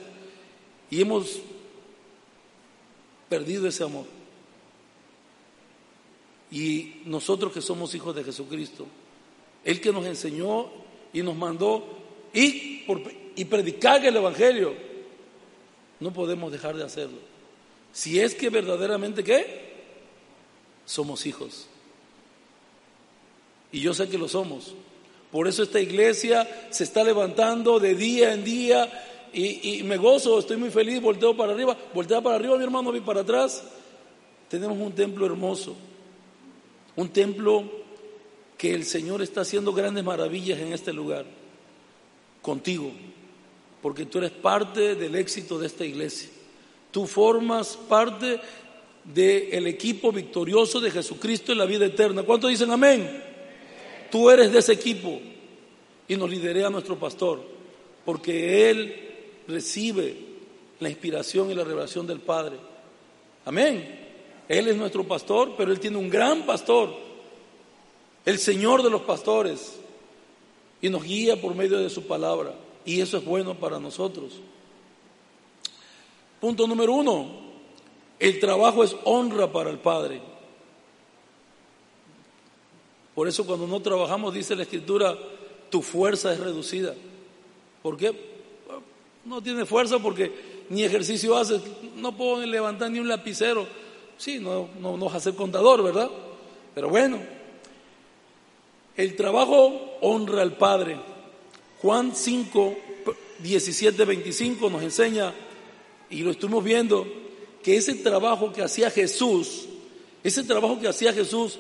y 0.90 1.02
hemos 1.02 1.40
perdido 3.30 3.68
ese 3.68 3.84
amor. 3.84 4.15
Y 6.56 7.02
nosotros 7.04 7.52
que 7.52 7.62
somos 7.62 7.94
hijos 7.96 8.16
de 8.16 8.24
Jesucristo, 8.24 8.88
Él 9.66 9.82
que 9.82 9.92
nos 9.92 10.06
enseñó 10.06 10.70
y 11.12 11.22
nos 11.22 11.36
mandó 11.36 11.86
y, 12.34 12.86
y 13.36 13.44
predicar 13.44 14.06
el 14.06 14.16
Evangelio. 14.16 14.74
No 16.00 16.14
podemos 16.14 16.54
dejar 16.54 16.78
de 16.78 16.86
hacerlo. 16.86 17.18
Si 17.92 18.22
es 18.22 18.36
que 18.36 18.50
verdaderamente 18.50 19.22
qué? 19.22 19.74
Somos 20.86 21.26
hijos. 21.26 21.68
Y 23.74 23.82
yo 23.82 23.94
sé 23.94 24.08
que 24.08 24.18
lo 24.18 24.30
somos. 24.30 24.76
Por 25.34 25.50
eso 25.50 25.62
esta 25.62 25.82
iglesia 25.82 26.48
se 26.70 26.86
está 26.86 27.04
levantando 27.04 27.82
de 27.82 27.96
día 27.96 28.34
en 28.34 28.46
día 28.46 28.90
y, 29.34 29.84
me 29.84 29.98
gozo, 29.98 30.40
estoy 30.40 30.56
muy 30.56 30.70
feliz, 30.70 31.02
volteo 31.02 31.36
para 31.36 31.52
arriba, 31.52 31.76
voltea 31.94 32.22
para 32.22 32.38
arriba 32.38 32.56
mi 32.56 32.64
hermano, 32.64 32.94
vi 32.94 33.02
para 33.02 33.20
atrás. 33.20 33.62
Tenemos 34.48 34.78
un 34.78 34.94
templo 34.94 35.26
hermoso, 35.26 35.76
un 36.96 37.10
templo 37.10 37.64
que 38.58 38.74
el 38.74 38.86
Señor 38.86 39.22
está 39.22 39.42
haciendo 39.42 39.74
grandes 39.74 40.04
maravillas 40.04 40.60
en 40.60 40.74
este 40.74 40.94
lugar, 40.94 41.26
contigo, 42.42 42.92
porque 43.82 44.06
tú 44.06 44.20
eres 44.20 44.32
parte 44.32 44.96
del 44.96 45.16
éxito 45.16 45.60
de 45.60 45.68
esta 45.68 45.86
iglesia. 45.86 46.30
Tú 46.92 47.06
formas 47.06 47.76
parte 47.76 48.40
del 49.04 49.68
equipo 49.68 50.12
victorioso 50.12 50.80
de 50.80 50.92
Jesucristo 50.92 51.52
en 51.52 51.58
la 51.58 51.66
vida 51.66 51.86
eterna. 51.86 52.24
¿Cuántos 52.24 52.50
dicen 52.50 52.72
amén? 52.72 53.24
Tú 54.10 54.30
eres 54.30 54.52
de 54.52 54.60
ese 54.60 54.74
equipo 54.74 55.20
y 56.08 56.16
nos 56.16 56.30
lidera 56.30 56.68
a 56.68 56.70
nuestro 56.70 56.98
pastor, 56.98 57.44
porque 58.06 58.70
él 58.70 58.96
recibe 59.48 60.16
la 60.80 60.90
inspiración 60.90 61.52
y 61.52 61.56
la 61.56 61.64
revelación 61.64 62.08
del 62.08 62.20
Padre. 62.20 62.58
Amén. 63.44 64.05
Él 64.48 64.68
es 64.68 64.76
nuestro 64.76 65.04
pastor, 65.04 65.54
pero 65.58 65.72
él 65.72 65.80
tiene 65.80 65.98
un 65.98 66.10
gran 66.10 66.46
pastor, 66.46 66.94
el 68.26 68.38
Señor 68.38 68.84
de 68.84 68.90
los 68.90 69.02
pastores, 69.02 69.80
y 70.82 70.90
nos 70.90 71.04
guía 71.04 71.40
por 71.42 71.56
medio 71.56 71.78
de 71.80 71.90
su 71.90 72.06
palabra. 72.06 72.54
Y 72.86 73.02
eso 73.02 73.18
es 73.18 73.26
bueno 73.26 73.56
para 73.56 73.80
nosotros. 73.80 74.34
Punto 76.40 76.68
número 76.68 76.94
uno, 76.94 77.28
el 78.20 78.40
trabajo 78.40 78.84
es 78.84 78.96
honra 79.04 79.52
para 79.52 79.72
el 79.72 79.80
Padre. 79.80 80.22
Por 83.16 83.28
eso 83.28 83.46
cuando 83.48 83.66
no 83.66 83.80
trabajamos, 83.80 84.34
dice 84.34 84.56
la 84.56 84.64
Escritura, 84.64 85.18
tu 85.70 85.82
fuerza 85.82 86.34
es 86.34 86.40
reducida. 86.40 86.94
¿Por 87.82 87.98
qué? 87.98 88.14
No 89.24 89.42
tiene 89.42 89.66
fuerza 89.66 90.00
porque 90.00 90.66
ni 90.70 90.84
ejercicio 90.84 91.36
hace, 91.36 91.60
no 91.96 92.16
puedo 92.16 92.46
levantar 92.46 92.92
ni 92.92 93.00
un 93.00 93.08
lapicero. 93.08 93.66
Sí, 94.18 94.40
no, 94.40 94.70
no, 94.80 94.98
no 94.98 95.36
contador, 95.36 95.84
¿verdad? 95.84 96.10
Pero 96.74 96.90
bueno, 96.90 97.20
el 98.96 99.16
trabajo 99.16 99.98
honra 100.02 100.42
al 100.42 100.58
Padre. 100.58 100.98
Juan 101.82 102.16
5, 102.16 102.76
17, 103.40 104.06
25 104.06 104.70
nos 104.70 104.82
enseña, 104.82 105.34
y 106.10 106.22
lo 106.22 106.32
estuvimos 106.32 106.64
viendo, 106.64 107.06
que 107.62 107.78
ese 107.78 107.96
trabajo 107.96 108.54
que 108.54 108.62
hacía 108.62 108.90
Jesús, 108.90 109.66
ese 110.24 110.44
trabajo 110.44 110.80
que 110.80 110.88
hacía 110.88 111.14
Jesús, 111.14 111.60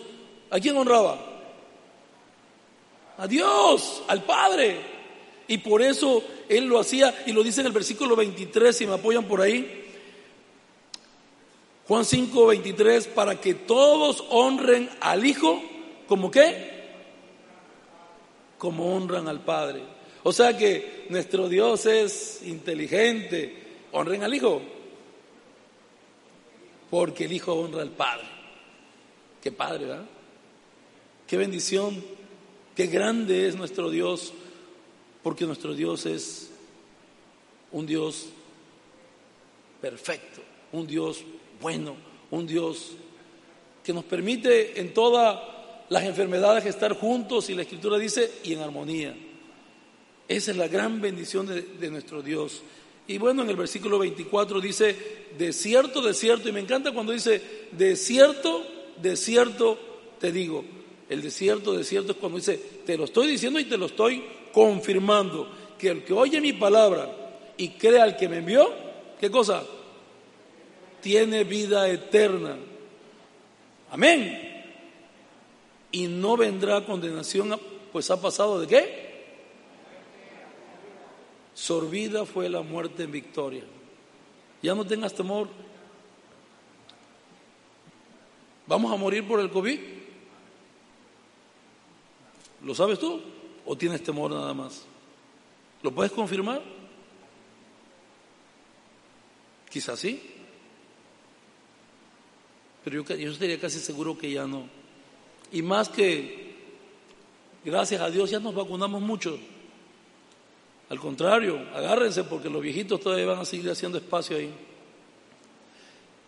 ¿a 0.50 0.60
quién 0.60 0.78
honraba? 0.78 1.36
a 3.18 3.28
Dios, 3.28 4.04
al 4.08 4.24
Padre. 4.24 4.78
Y 5.48 5.60
por 5.60 5.82
eso 5.82 6.24
Él 6.50 6.66
lo 6.66 6.80
hacía, 6.80 7.24
y 7.26 7.32
lo 7.32 7.44
dice 7.44 7.62
en 7.62 7.68
el 7.68 7.74
versículo 7.74 8.16
23, 8.16 8.76
si 8.76 8.88
me 8.88 8.94
apoyan 8.94 9.26
por 9.26 9.42
ahí. 9.42 9.85
Juan 11.88 12.06
5, 12.06 12.48
23, 12.48 13.08
para 13.08 13.40
que 13.40 13.54
todos 13.54 14.24
honren 14.30 14.90
al 15.02 15.26
Hijo, 15.26 15.62
¿como 16.08 16.32
qué? 16.32 16.74
Como 18.58 18.96
honran 18.96 19.28
al 19.28 19.44
Padre. 19.44 19.84
O 20.24 20.34
sea 20.34 20.58
que 20.58 21.06
nuestro 21.10 21.48
Dios 21.48 21.86
es 21.86 22.42
inteligente. 22.46 23.64
Honren 23.92 24.24
al 24.24 24.34
Hijo. 24.34 24.62
Porque 26.90 27.26
el 27.26 27.34
Hijo 27.34 27.54
honra 27.54 27.84
al 27.84 27.92
Padre. 27.92 28.26
Qué 29.42 29.52
Padre, 29.52 29.86
¿verdad? 29.86 30.06
Qué 31.28 31.38
bendición 31.38 32.04
Qué 32.76 32.88
grande 32.88 33.48
es 33.48 33.56
nuestro 33.56 33.90
Dios, 33.90 34.34
porque 35.24 35.46
nuestro 35.46 35.74
Dios 35.74 36.06
es 36.06 36.52
un 37.72 37.86
Dios 37.86 38.26
perfecto, 39.80 40.42
un 40.74 40.86
Dios 40.86 41.24
bueno, 41.62 41.96
un 42.32 42.46
Dios 42.46 42.92
que 43.84 43.94
nos 43.94 44.04
permite 44.04 44.80
en 44.80 44.94
todas 44.94 45.40
las 45.90 46.04
enfermedades 46.04 46.66
estar 46.66 46.94
juntos 46.94 47.50
y 47.50 47.56
la 47.56 47.62
Escritura 47.62 47.98
dice 47.98 48.32
y 48.44 48.54
en 48.54 48.62
armonía. 48.62 49.16
Esa 50.28 50.52
es 50.52 50.58
la 50.58 50.68
gran 50.68 51.02
bendición 51.02 51.46
de, 51.46 51.90
nuestro 51.90 52.22
Dios. 52.22 52.64
Y 53.08 53.20
bueno, 53.20 53.44
en 53.44 53.50
el 53.50 53.56
versículo 53.56 54.00
24 54.00 54.60
dice, 54.60 54.96
de 55.38 55.54
cierto, 55.54 56.02
de 56.02 56.16
cierto, 56.16 56.50
y 56.50 56.52
me 56.52 56.62
encanta 56.62 56.92
cuando 56.92 57.12
dice, 57.12 57.42
de 57.72 57.96
cierto, 57.96 58.66
de 59.02 59.16
cierto 59.16 59.78
te 60.20 60.32
digo, 60.32 60.64
el 61.10 61.22
desierto, 61.22 61.74
desierto 61.74 62.14
es 62.14 62.18
cuando 62.18 62.38
dice, 62.38 62.60
te 62.86 62.98
lo 62.98 63.06
estoy 63.06 63.28
diciendo 63.28 63.60
y 63.60 63.66
te 63.66 63.78
lo 63.78 63.86
estoy 63.86 64.24
confirmando, 64.52 65.48
que 65.78 65.90
el 65.90 66.04
que 66.04 66.14
oye 66.14 66.42
mi 66.42 66.54
palabra 66.54 67.54
y 67.58 67.70
crea 67.70 68.04
al 68.04 68.18
que 68.18 68.30
me 68.30 68.38
envió, 68.38 68.68
¿qué 69.20 69.30
cosa? 69.30 69.64
Tiene 71.06 71.44
vida 71.44 71.88
eterna. 71.88 72.58
Amén. 73.92 74.66
Y 75.92 76.08
no 76.08 76.36
vendrá 76.36 76.84
condenación, 76.84 77.60
pues 77.92 78.10
ha 78.10 78.20
pasado 78.20 78.60
de 78.60 78.66
qué? 78.66 79.26
Sorbida 81.54 82.26
fue 82.26 82.50
la 82.50 82.64
muerte 82.64 83.04
en 83.04 83.12
victoria. 83.12 83.64
Ya 84.64 84.74
no 84.74 84.84
tengas 84.84 85.14
temor. 85.14 85.48
¿Vamos 88.66 88.92
a 88.92 88.96
morir 88.96 89.28
por 89.28 89.40
el 89.40 89.52
COVID? 89.52 89.80
¿Lo 92.64 92.74
sabes 92.74 92.98
tú 92.98 93.22
o 93.64 93.78
tienes 93.78 94.02
temor 94.02 94.32
nada 94.32 94.56
más? 94.56 94.88
¿Lo 95.84 95.92
puedes 95.92 96.12
confirmar? 96.12 96.64
Quizás 99.70 100.00
sí. 100.00 100.32
Pero 102.86 103.04
yo, 103.04 103.16
yo 103.16 103.32
estaría 103.32 103.60
casi 103.60 103.80
seguro 103.80 104.16
que 104.16 104.32
ya 104.32 104.46
no. 104.46 104.70
Y 105.52 105.64
más 105.64 105.90
que, 105.90 106.54
gracias 107.66 108.00
a 108.00 108.12
Dios, 108.12 108.30
ya 108.30 108.40
nos 108.40 108.54
vacunamos 108.54 109.02
mucho. 109.02 109.38
Al 110.90 111.00
contrario, 111.00 111.60
agárrense 111.74 112.24
porque 112.26 112.48
los 112.48 112.62
viejitos 112.62 113.02
todavía 113.02 113.26
van 113.26 113.40
a 113.40 113.46
seguir 113.46 113.72
haciendo 113.72 113.98
espacio 113.98 114.38
ahí. 114.38 114.54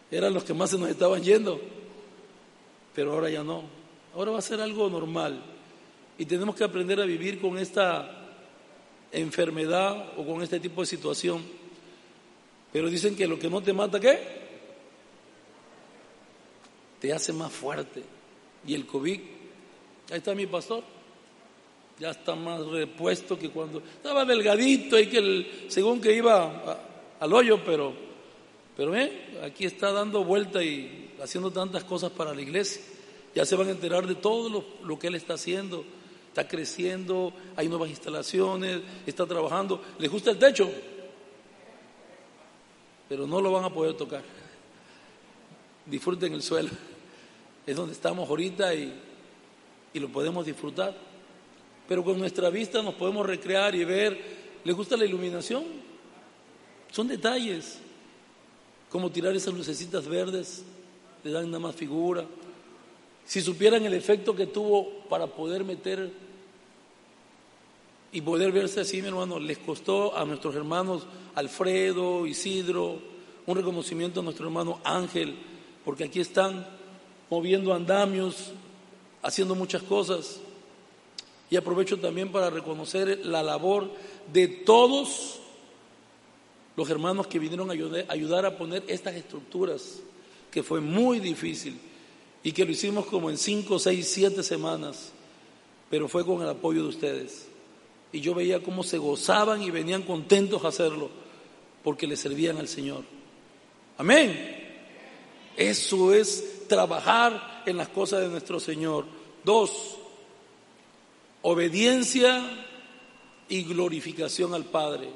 Eran 0.09 0.33
los 0.33 0.43
que 0.43 0.55
más 0.55 0.71
se 0.71 0.79
nos 0.79 0.89
estaban 0.89 1.21
yendo, 1.21 1.61
pero 2.95 3.13
ahora 3.13 3.29
ya 3.29 3.43
no. 3.43 3.63
Ahora 4.15 4.31
va 4.31 4.39
a 4.39 4.41
ser 4.41 4.59
algo 4.59 4.89
normal. 4.89 5.39
Y 6.17 6.25
tenemos 6.25 6.55
que 6.55 6.63
aprender 6.63 6.99
a 6.99 7.05
vivir 7.05 7.39
con 7.39 7.59
esta 7.59 8.09
enfermedad 9.11 10.13
o 10.17 10.25
con 10.25 10.41
este 10.41 10.59
tipo 10.59 10.81
de 10.81 10.87
situación. 10.87 11.43
Pero 12.73 12.89
dicen 12.89 13.15
que 13.15 13.27
lo 13.27 13.37
que 13.37 13.47
no 13.47 13.61
te 13.61 13.73
mata, 13.73 13.99
¿qué? 13.99 14.46
Te 16.99 17.13
hace 17.13 17.33
más 17.33 17.51
fuerte. 17.51 18.03
Y 18.65 18.73
el 18.73 18.85
COVID, 18.85 19.19
ahí 20.11 20.17
está 20.17 20.33
mi 20.35 20.47
pastor, 20.47 20.83
ya 21.99 22.11
está 22.11 22.35
más 22.35 22.65
repuesto 22.65 23.37
que 23.37 23.49
cuando 23.49 23.79
estaba 23.79 24.25
delgadito 24.25 24.99
y 24.99 25.07
que 25.07 25.17
el, 25.17 25.65
según 25.67 26.01
que 26.01 26.13
iba 26.13 26.79
al 27.19 27.33
hoyo, 27.33 27.63
pero, 27.63 27.93
pero 28.75 28.95
¿eh? 28.95 29.39
aquí 29.43 29.65
está 29.65 29.91
dando 29.91 30.23
vuelta 30.23 30.63
y 30.63 31.15
haciendo 31.21 31.51
tantas 31.51 31.83
cosas 31.83 32.11
para 32.11 32.33
la 32.33 32.41
iglesia. 32.41 32.81
Ya 33.33 33.45
se 33.45 33.55
van 33.55 33.67
a 33.67 33.71
enterar 33.71 34.07
de 34.07 34.15
todo 34.15 34.49
lo, 34.49 34.65
lo 34.83 34.99
que 34.99 35.07
él 35.07 35.15
está 35.15 35.35
haciendo 35.35 35.85
está 36.37 36.47
creciendo, 36.47 37.33
hay 37.55 37.67
nuevas 37.67 37.89
instalaciones, 37.89 38.79
está 39.07 39.25
trabajando. 39.25 39.81
¿Les 39.97 40.11
gusta 40.11 40.29
el 40.29 40.37
techo? 40.37 40.69
Pero 43.09 43.25
no 43.25 43.41
lo 43.41 43.51
van 43.51 43.65
a 43.65 43.73
poder 43.73 43.95
tocar. 43.95 44.21
Disfruten 45.89 46.33
el 46.33 46.41
suelo. 46.41 46.69
Es 47.65 47.75
donde 47.75 47.93
estamos 47.93 48.29
ahorita 48.29 48.73
y, 48.73 48.93
y 49.93 49.99
lo 49.99 50.09
podemos 50.09 50.45
disfrutar. 50.45 50.95
Pero 51.87 52.03
con 52.03 52.19
nuestra 52.19 52.49
vista 52.49 52.81
nos 52.81 52.95
podemos 52.95 53.25
recrear 53.25 53.75
y 53.75 53.83
ver. 53.83 54.19
¿Les 54.63 54.75
gusta 54.75 54.97
la 54.97 55.05
iluminación? 55.05 55.63
Son 56.91 57.07
detalles. 57.07 57.79
Como 58.89 59.11
tirar 59.11 59.35
esas 59.35 59.53
lucecitas 59.53 60.07
verdes, 60.07 60.63
le 61.23 61.31
dan 61.31 61.45
nada 61.51 61.59
más 61.59 61.75
figura. 61.75 62.25
Si 63.25 63.41
supieran 63.41 63.85
el 63.85 63.93
efecto 63.93 64.35
que 64.35 64.47
tuvo 64.47 65.03
para 65.09 65.27
poder 65.27 65.65
meter 65.65 66.11
y 68.13 68.21
poder 68.21 68.53
verse 68.53 68.79
así, 68.79 69.01
mi 69.01 69.09
hermano, 69.09 69.37
les 69.37 69.57
costó 69.57 70.17
a 70.17 70.23
nuestros 70.23 70.55
hermanos 70.55 71.05
Alfredo, 71.35 72.25
Isidro, 72.25 72.99
un 73.45 73.57
reconocimiento 73.57 74.21
a 74.21 74.23
nuestro 74.23 74.47
hermano 74.47 74.79
Ángel, 74.85 75.35
porque 75.87 76.03
aquí 76.03 76.19
están 76.19 76.67
moviendo 77.29 77.73
andamios, 77.73 78.51
haciendo 79.21 79.55
muchas 79.55 79.81
cosas. 79.83 80.41
Y 81.49 81.55
aprovecho 81.55 81.97
también 81.97 82.29
para 82.29 82.49
reconocer 82.49 83.25
la 83.25 83.41
labor 83.41 83.89
de 84.33 84.49
todos 84.49 85.39
los 86.75 86.89
hermanos 86.89 87.27
que 87.27 87.39
vinieron 87.39 87.71
a 87.71 87.73
ayudar 88.09 88.45
a 88.45 88.57
poner 88.57 88.83
estas 88.89 89.15
estructuras, 89.15 90.01
que 90.51 90.61
fue 90.61 90.81
muy 90.81 91.21
difícil 91.21 91.79
y 92.43 92.51
que 92.51 92.65
lo 92.65 92.71
hicimos 92.71 93.05
como 93.05 93.29
en 93.29 93.37
cinco, 93.37 93.79
seis, 93.79 94.09
siete 94.09 94.43
semanas, 94.43 95.13
pero 95.89 96.09
fue 96.09 96.25
con 96.25 96.41
el 96.41 96.49
apoyo 96.49 96.83
de 96.83 96.89
ustedes. 96.89 97.47
Y 98.11 98.19
yo 98.19 98.35
veía 98.35 98.61
cómo 98.61 98.83
se 98.83 98.97
gozaban 98.97 99.63
y 99.63 99.71
venían 99.71 100.01
contentos 100.01 100.65
a 100.65 100.67
hacerlo, 100.67 101.09
porque 101.81 102.07
le 102.07 102.17
servían 102.17 102.57
al 102.57 102.67
Señor. 102.67 103.05
Amén. 103.97 104.56
Eso 105.57 106.13
es 106.13 106.67
trabajar 106.67 107.63
en 107.65 107.77
las 107.77 107.89
cosas 107.89 108.21
de 108.21 108.29
nuestro 108.29 108.59
Señor. 108.59 109.05
Dos, 109.43 109.97
obediencia 111.41 112.65
y 113.49 113.63
glorificación 113.63 114.53
al 114.53 114.65
Padre. 114.65 115.09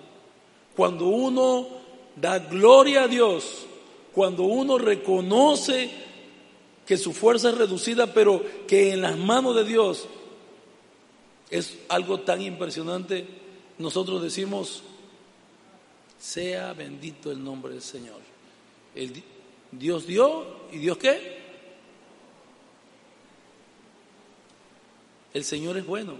Cuando 0.75 1.07
uno 1.07 1.67
da 2.15 2.39
gloria 2.39 3.03
a 3.03 3.07
Dios, 3.07 3.67
cuando 4.13 4.43
uno 4.43 4.79
reconoce 4.79 5.91
que 6.87 6.97
su 6.97 7.13
fuerza 7.13 7.49
es 7.49 7.57
reducida, 7.57 8.13
pero 8.13 8.43
que 8.67 8.93
en 8.93 9.01
las 9.01 9.17
manos 9.17 9.55
de 9.55 9.63
Dios 9.63 10.07
es 11.51 11.77
algo 11.87 12.21
tan 12.21 12.41
impresionante, 12.41 13.27
nosotros 13.77 14.23
decimos, 14.23 14.81
sea 16.19 16.73
bendito 16.73 17.31
el 17.31 17.43
nombre 17.43 17.73
del 17.73 17.81
Señor. 17.81 18.19
El, 18.95 19.23
Dios 19.71 20.05
dio 20.05 20.45
y 20.71 20.77
Dios 20.77 20.97
qué? 20.97 21.41
El 25.33 25.43
Señor 25.43 25.77
es 25.77 25.85
bueno. 25.85 26.15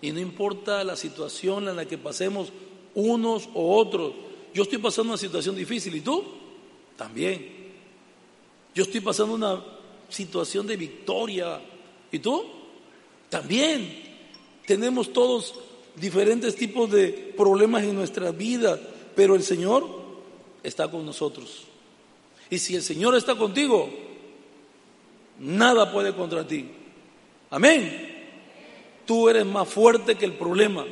Y 0.00 0.12
no 0.12 0.20
importa 0.20 0.84
la 0.84 0.96
situación 0.96 1.68
en 1.68 1.76
la 1.76 1.86
que 1.86 1.98
pasemos 1.98 2.52
unos 2.94 3.48
o 3.54 3.76
otros. 3.76 4.14
Yo 4.54 4.62
estoy 4.62 4.78
pasando 4.78 5.12
una 5.12 5.18
situación 5.18 5.56
difícil 5.56 5.94
y 5.96 6.00
tú 6.00 6.24
también. 6.96 7.56
Yo 8.74 8.84
estoy 8.84 9.00
pasando 9.00 9.34
una 9.34 9.64
situación 10.08 10.66
de 10.66 10.76
victoria 10.76 11.60
y 12.12 12.18
tú 12.20 12.44
también. 13.28 14.06
Tenemos 14.66 15.12
todos 15.12 15.54
diferentes 15.96 16.54
tipos 16.54 16.90
de 16.90 17.34
problemas 17.36 17.82
en 17.82 17.94
nuestra 17.94 18.30
vida, 18.30 18.78
pero 19.16 19.34
el 19.34 19.42
Señor 19.42 19.86
está 20.62 20.88
con 20.90 21.04
nosotros. 21.04 21.67
Y 22.50 22.58
si 22.58 22.74
el 22.74 22.82
Señor 22.82 23.14
está 23.14 23.34
contigo, 23.34 23.90
nada 25.38 25.92
puede 25.92 26.14
contra 26.14 26.46
ti. 26.46 26.68
Amén. 27.50 28.16
Tú 29.06 29.28
eres 29.28 29.46
más 29.46 29.68
fuerte 29.68 30.16
que 30.16 30.24
el 30.24 30.34
problema. 30.34 30.84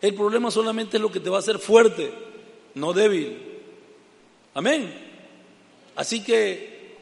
El 0.00 0.14
problema 0.14 0.50
solamente 0.50 0.96
es 0.96 1.00
lo 1.00 1.12
que 1.12 1.20
te 1.20 1.30
va 1.30 1.36
a 1.36 1.40
hacer 1.40 1.58
fuerte, 1.58 2.12
no 2.74 2.92
débil. 2.92 3.38
Amén. 4.54 4.92
Así 5.94 6.22
que 6.22 6.96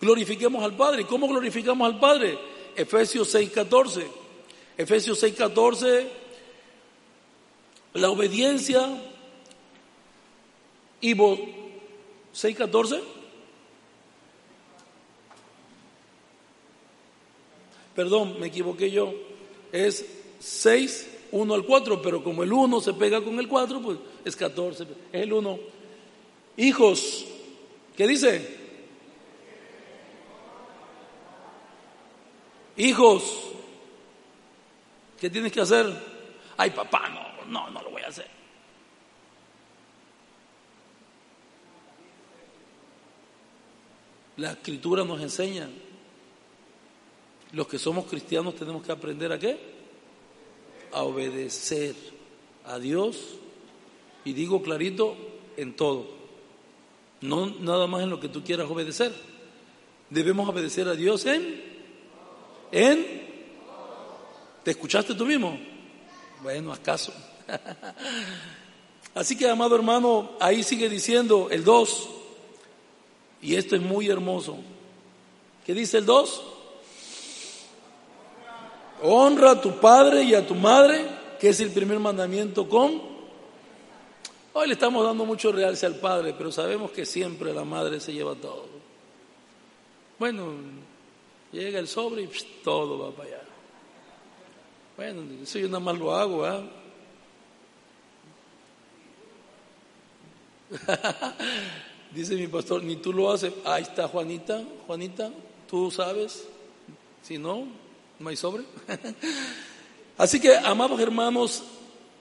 glorifiquemos 0.00 0.62
al 0.62 0.76
Padre. 0.76 1.06
¿Cómo 1.06 1.28
glorificamos 1.28 1.86
al 1.86 1.98
Padre? 1.98 2.38
Efesios 2.76 3.34
6:14. 3.34 4.06
Efesios 4.76 5.22
6:14, 5.22 6.06
la 7.94 8.10
obediencia 8.10 8.88
y 11.00 11.14
vos 11.14 11.38
6.14. 12.34 13.00
Perdón, 17.94 18.40
me 18.40 18.46
equivoqué 18.46 18.90
yo. 18.90 19.12
Es 19.70 20.04
6, 20.38 21.10
1 21.30 21.54
al 21.54 21.64
4, 21.64 22.02
pero 22.02 22.24
como 22.24 22.42
el 22.42 22.52
1 22.52 22.80
se 22.80 22.94
pega 22.94 23.22
con 23.22 23.38
el 23.38 23.48
4, 23.48 23.80
pues 23.80 23.98
es 24.24 24.36
14. 24.36 24.84
Es 25.12 25.22
el 25.22 25.32
1. 25.32 25.58
Hijos, 26.56 27.26
¿qué 27.96 28.06
dice? 28.06 28.62
Hijos, 32.76 33.22
¿qué 35.20 35.28
tienes 35.28 35.52
que 35.52 35.60
hacer? 35.60 35.86
Ay, 36.56 36.70
papá, 36.70 37.08
no, 37.08 37.46
no, 37.50 37.70
no 37.70 37.82
lo 37.82 37.90
voy 37.90 38.02
a 38.02 38.08
hacer. 38.08 38.41
La 44.36 44.52
escritura 44.52 45.04
nos 45.04 45.20
enseña. 45.20 45.68
Los 47.52 47.66
que 47.66 47.78
somos 47.78 48.06
cristianos 48.06 48.54
tenemos 48.56 48.82
que 48.82 48.92
aprender 48.92 49.30
a 49.32 49.38
qué? 49.38 49.58
A 50.92 51.02
obedecer 51.02 51.94
a 52.64 52.78
Dios. 52.78 53.36
Y 54.24 54.32
digo 54.32 54.62
clarito, 54.62 55.16
en 55.56 55.74
todo. 55.74 56.06
No 57.20 57.46
nada 57.46 57.86
más 57.86 58.02
en 58.02 58.10
lo 58.10 58.20
que 58.20 58.28
tú 58.28 58.42
quieras 58.42 58.70
obedecer. 58.70 59.12
Debemos 60.10 60.48
obedecer 60.48 60.88
a 60.88 60.94
Dios 60.94 61.26
en... 61.26 61.72
En... 62.70 63.22
¿Te 64.64 64.70
escuchaste 64.70 65.14
tú 65.14 65.26
mismo? 65.26 65.58
Bueno, 66.42 66.72
¿acaso? 66.72 67.12
Así 69.14 69.36
que, 69.36 69.48
amado 69.48 69.74
hermano, 69.76 70.32
ahí 70.40 70.62
sigue 70.62 70.88
diciendo 70.88 71.48
el 71.50 71.64
2. 71.64 72.08
Y 73.42 73.56
esto 73.56 73.74
es 73.74 73.82
muy 73.82 74.08
hermoso. 74.08 74.56
¿Qué 75.66 75.74
dice 75.74 75.98
el 75.98 76.06
2? 76.06 76.42
Honra 79.02 79.50
a 79.50 79.60
tu 79.60 79.80
padre 79.80 80.22
y 80.22 80.34
a 80.34 80.46
tu 80.46 80.54
madre, 80.54 81.04
que 81.40 81.48
es 81.48 81.60
el 81.60 81.70
primer 81.70 81.98
mandamiento 81.98 82.68
con... 82.68 83.10
Hoy 84.54 84.68
le 84.68 84.74
estamos 84.74 85.04
dando 85.04 85.24
mucho 85.24 85.50
realce 85.50 85.86
al 85.86 85.96
padre, 85.96 86.34
pero 86.36 86.52
sabemos 86.52 86.92
que 86.92 87.04
siempre 87.04 87.52
la 87.52 87.64
madre 87.64 87.98
se 88.00 88.12
lleva 88.12 88.34
todo. 88.34 88.66
Bueno, 90.18 90.52
llega 91.50 91.78
el 91.78 91.88
sobre 91.88 92.22
y 92.22 92.30
todo 92.62 92.98
va 92.98 93.10
para 93.10 93.28
allá. 93.28 93.42
Bueno, 94.96 95.22
eso 95.42 95.58
yo 95.58 95.66
nada 95.66 95.80
más 95.80 95.98
lo 95.98 96.14
hago, 96.14 96.44
¿ah? 96.44 96.62
Dice 102.14 102.34
mi 102.34 102.46
pastor, 102.46 102.82
ni 102.82 102.96
tú 102.96 103.12
lo 103.12 103.30
haces. 103.30 103.52
Ahí 103.64 103.82
está 103.82 104.06
Juanita, 104.06 104.62
Juanita, 104.86 105.30
tú 105.68 105.90
sabes. 105.90 106.46
Si 107.22 107.38
no, 107.38 107.66
no 108.18 108.28
hay 108.28 108.36
sobre. 108.36 108.64
Así 110.18 110.38
que, 110.38 110.54
amados 110.56 111.00
hermanos, 111.00 111.62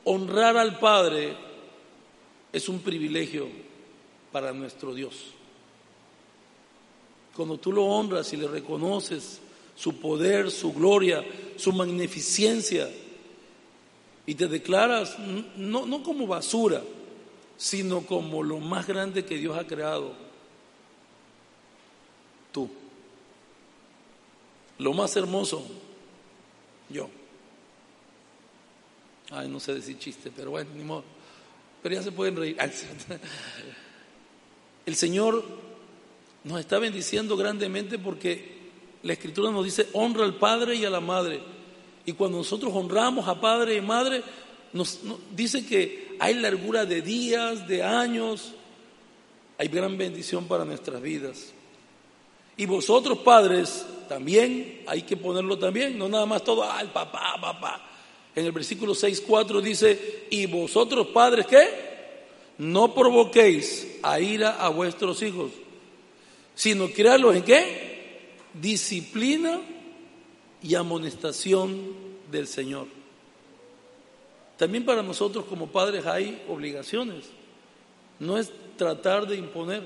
honrar 0.06 0.56
al 0.58 0.80
Padre 0.80 1.36
es 2.54 2.70
un 2.70 2.80
privilegio 2.80 3.48
para 4.32 4.54
nuestro 4.54 4.94
Dios. 4.94 5.16
Cuando 7.36 7.58
tú 7.58 7.72
lo 7.72 7.86
honras 7.86 8.32
y 8.34 8.38
le 8.38 8.48
reconoces 8.48 9.40
su 9.76 10.00
poder, 10.00 10.52
su 10.52 10.74
gloria, 10.74 11.24
su 11.58 11.74
magnificencia, 11.74 12.90
y 14.26 14.36
te 14.36 14.48
declaras 14.48 15.18
no, 15.58 15.86
no 15.86 16.04
como 16.04 16.28
basura, 16.28 16.82
sino 17.62 18.02
como 18.02 18.42
lo 18.42 18.58
más 18.58 18.88
grande 18.88 19.24
que 19.24 19.38
Dios 19.38 19.56
ha 19.56 19.68
creado. 19.68 20.14
Tú. 22.52 22.68
Lo 24.80 24.94
más 24.94 25.16
hermoso, 25.16 25.64
yo. 26.90 27.08
Ay, 29.30 29.48
no 29.48 29.60
sé 29.60 29.76
decir 29.76 30.00
chiste, 30.00 30.32
pero 30.36 30.50
bueno, 30.50 30.72
ni 30.76 30.84
modo. 30.84 31.04
Pero 31.84 31.94
ya 31.94 32.02
se 32.02 32.12
pueden 32.12 32.36
reír. 32.36 32.58
El 34.88 34.96
Señor 34.96 35.46
nos 36.44 36.60
está 36.60 36.80
bendiciendo 36.80 37.38
grandemente 37.38 38.00
porque 38.00 38.60
la 39.04 39.14
Escritura 39.14 39.52
nos 39.52 39.66
dice 39.66 39.88
honra 39.94 40.26
al 40.26 40.40
Padre 40.40 40.78
y 40.78 40.86
a 40.86 40.90
la 40.90 41.00
Madre. 41.00 41.40
Y 42.08 42.14
cuando 42.14 42.40
nosotros 42.40 42.74
honramos 42.74 43.28
a 43.28 43.40
Padre 43.40 43.76
y 43.76 43.82
Madre, 43.82 44.24
nos, 44.74 45.02
dice 45.36 45.64
que 45.64 46.11
hay 46.22 46.36
largura 46.36 46.86
de 46.86 47.02
días, 47.02 47.68
de 47.68 47.82
años, 47.82 48.54
hay 49.58 49.68
gran 49.70 49.98
bendición 49.98 50.48
para 50.48 50.64
nuestras 50.64 51.02
vidas. 51.02 51.52
Y 52.56 52.68
vosotros 52.68 53.18
padres, 53.18 53.84
también 54.08 54.84
hay 54.86 55.02
que 55.02 55.18
ponerlo 55.18 55.58
también, 55.58 55.98
no 55.98 56.08
nada 56.08 56.28
más 56.28 56.44
todo, 56.44 56.64
el 56.80 56.90
papá, 56.90 57.42
papá. 57.42 57.90
En 58.36 58.46
el 58.46 58.52
versículo 58.52 58.94
6, 58.94 59.24
4 59.28 59.62
dice, 59.62 60.28
y 60.30 60.46
vosotros 60.46 61.08
padres, 61.08 61.48
¿qué? 61.48 61.68
No 62.60 62.94
provoquéis 62.94 63.98
a 64.04 64.20
ira 64.20 64.64
a 64.64 64.70
vuestros 64.70 65.24
hijos, 65.24 65.50
sino 66.54 66.88
criarlos 66.92 67.36
en 67.36 67.42
qué? 67.42 68.36
Disciplina 68.54 69.60
y 70.62 70.76
amonestación 70.76 71.96
del 72.32 72.46
Señor. 72.46 73.01
También 74.62 74.86
para 74.86 75.02
nosotros 75.02 75.46
como 75.46 75.72
padres 75.72 76.06
hay 76.06 76.44
obligaciones. 76.48 77.26
No 78.20 78.38
es 78.38 78.52
tratar 78.78 79.26
de 79.26 79.36
imponer. 79.36 79.82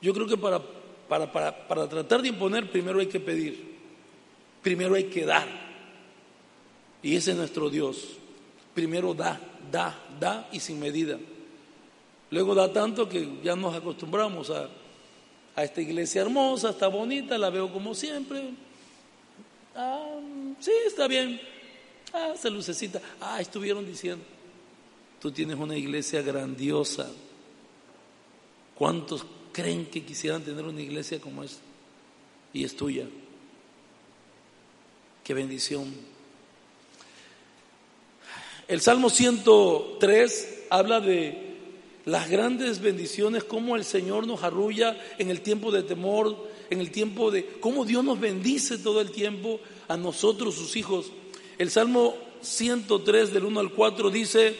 Yo 0.00 0.14
creo 0.14 0.26
que 0.26 0.38
para, 0.38 0.62
para, 1.06 1.30
para, 1.30 1.86
tratar 1.86 2.22
de 2.22 2.28
imponer 2.28 2.70
primero 2.70 3.00
hay 3.00 3.08
que 3.08 3.20
pedir. 3.20 3.76
Primero 4.62 4.94
hay 4.94 5.04
que 5.04 5.26
dar. 5.26 5.46
Y 7.02 7.16
ese 7.16 7.32
es 7.32 7.36
nuestro 7.36 7.68
Dios. 7.68 8.16
primero 8.72 9.12
da, 9.12 9.38
da, 9.70 9.94
da 10.18 10.48
y 10.52 10.60
sin 10.60 10.80
medida. 10.80 11.18
Luego 12.30 12.54
da 12.54 12.72
tanto 12.72 13.10
que 13.10 13.40
ya 13.44 13.56
nos 13.56 13.74
acostumbramos 13.74 14.48
a, 14.48 14.70
a 15.54 15.64
esta 15.64 15.82
iglesia 15.82 16.22
hermosa, 16.22 16.70
está 16.70 16.88
bonita, 16.88 17.36
la 17.36 17.50
veo 17.50 17.70
como 17.70 17.94
siempre. 17.94 18.54
Ah, 19.76 20.18
sí, 20.60 20.72
está 20.86 21.06
bien. 21.06 21.51
Ah, 22.12 22.34
se 22.36 22.50
lucecita. 22.50 23.00
Ah, 23.20 23.40
estuvieron 23.40 23.86
diciendo. 23.86 24.24
Tú 25.20 25.30
tienes 25.30 25.56
una 25.56 25.76
iglesia 25.76 26.20
grandiosa. 26.22 27.10
¿Cuántos 28.74 29.24
creen 29.52 29.86
que 29.86 30.04
quisieran 30.04 30.42
tener 30.42 30.64
una 30.64 30.80
iglesia 30.80 31.20
como 31.20 31.42
esta? 31.44 31.62
Y 32.52 32.64
es 32.64 32.76
tuya. 32.76 33.06
Qué 35.22 35.34
bendición. 35.34 35.94
El 38.68 38.80
Salmo 38.80 39.10
103 39.10 40.64
habla 40.70 41.00
de 41.00 41.52
las 42.04 42.28
grandes 42.28 42.80
bendiciones, 42.80 43.44
cómo 43.44 43.76
el 43.76 43.84
Señor 43.84 44.26
nos 44.26 44.42
arrulla 44.42 44.96
en 45.18 45.30
el 45.30 45.40
tiempo 45.40 45.70
de 45.70 45.82
temor, 45.82 46.50
en 46.70 46.80
el 46.80 46.90
tiempo 46.90 47.30
de 47.30 47.46
cómo 47.60 47.84
Dios 47.84 48.02
nos 48.02 48.18
bendice 48.18 48.78
todo 48.78 49.00
el 49.00 49.12
tiempo 49.12 49.60
a 49.88 49.96
nosotros, 49.96 50.54
sus 50.54 50.74
hijos. 50.76 51.12
El 51.58 51.70
Salmo 51.70 52.14
103 52.40 53.32
del 53.32 53.44
1 53.44 53.60
al 53.60 53.70
4 53.70 54.10
dice, 54.10 54.56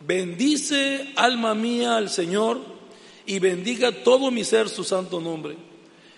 bendice 0.00 1.12
alma 1.16 1.54
mía 1.54 1.96
al 1.96 2.10
Señor 2.10 2.60
y 3.24 3.38
bendiga 3.38 3.92
todo 4.04 4.30
mi 4.30 4.44
ser 4.44 4.68
su 4.68 4.84
santo 4.84 5.20
nombre. 5.20 5.56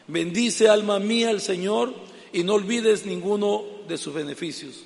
Bendice 0.06 0.68
alma 0.68 0.98
mía 0.98 1.30
al 1.30 1.40
Señor 1.40 1.92
y 2.32 2.42
no 2.42 2.54
olvides 2.54 3.06
ninguno 3.06 3.64
de 3.86 3.98
sus 3.98 4.14
beneficios. 4.14 4.84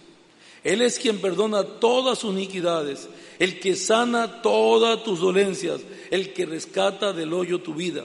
Él 0.65 0.81
es 0.81 0.99
quien 0.99 1.21
perdona 1.21 1.65
todas 1.65 2.21
sus 2.21 2.33
iniquidades, 2.33 3.09
el 3.39 3.59
que 3.59 3.75
sana 3.75 4.43
todas 4.43 5.03
tus 5.03 5.21
dolencias, 5.21 5.81
el 6.11 6.33
que 6.33 6.47
rescata 6.47 7.13
del 7.13 7.33
hoyo 7.33 7.61
tu 7.61 7.75
vida, 7.75 8.05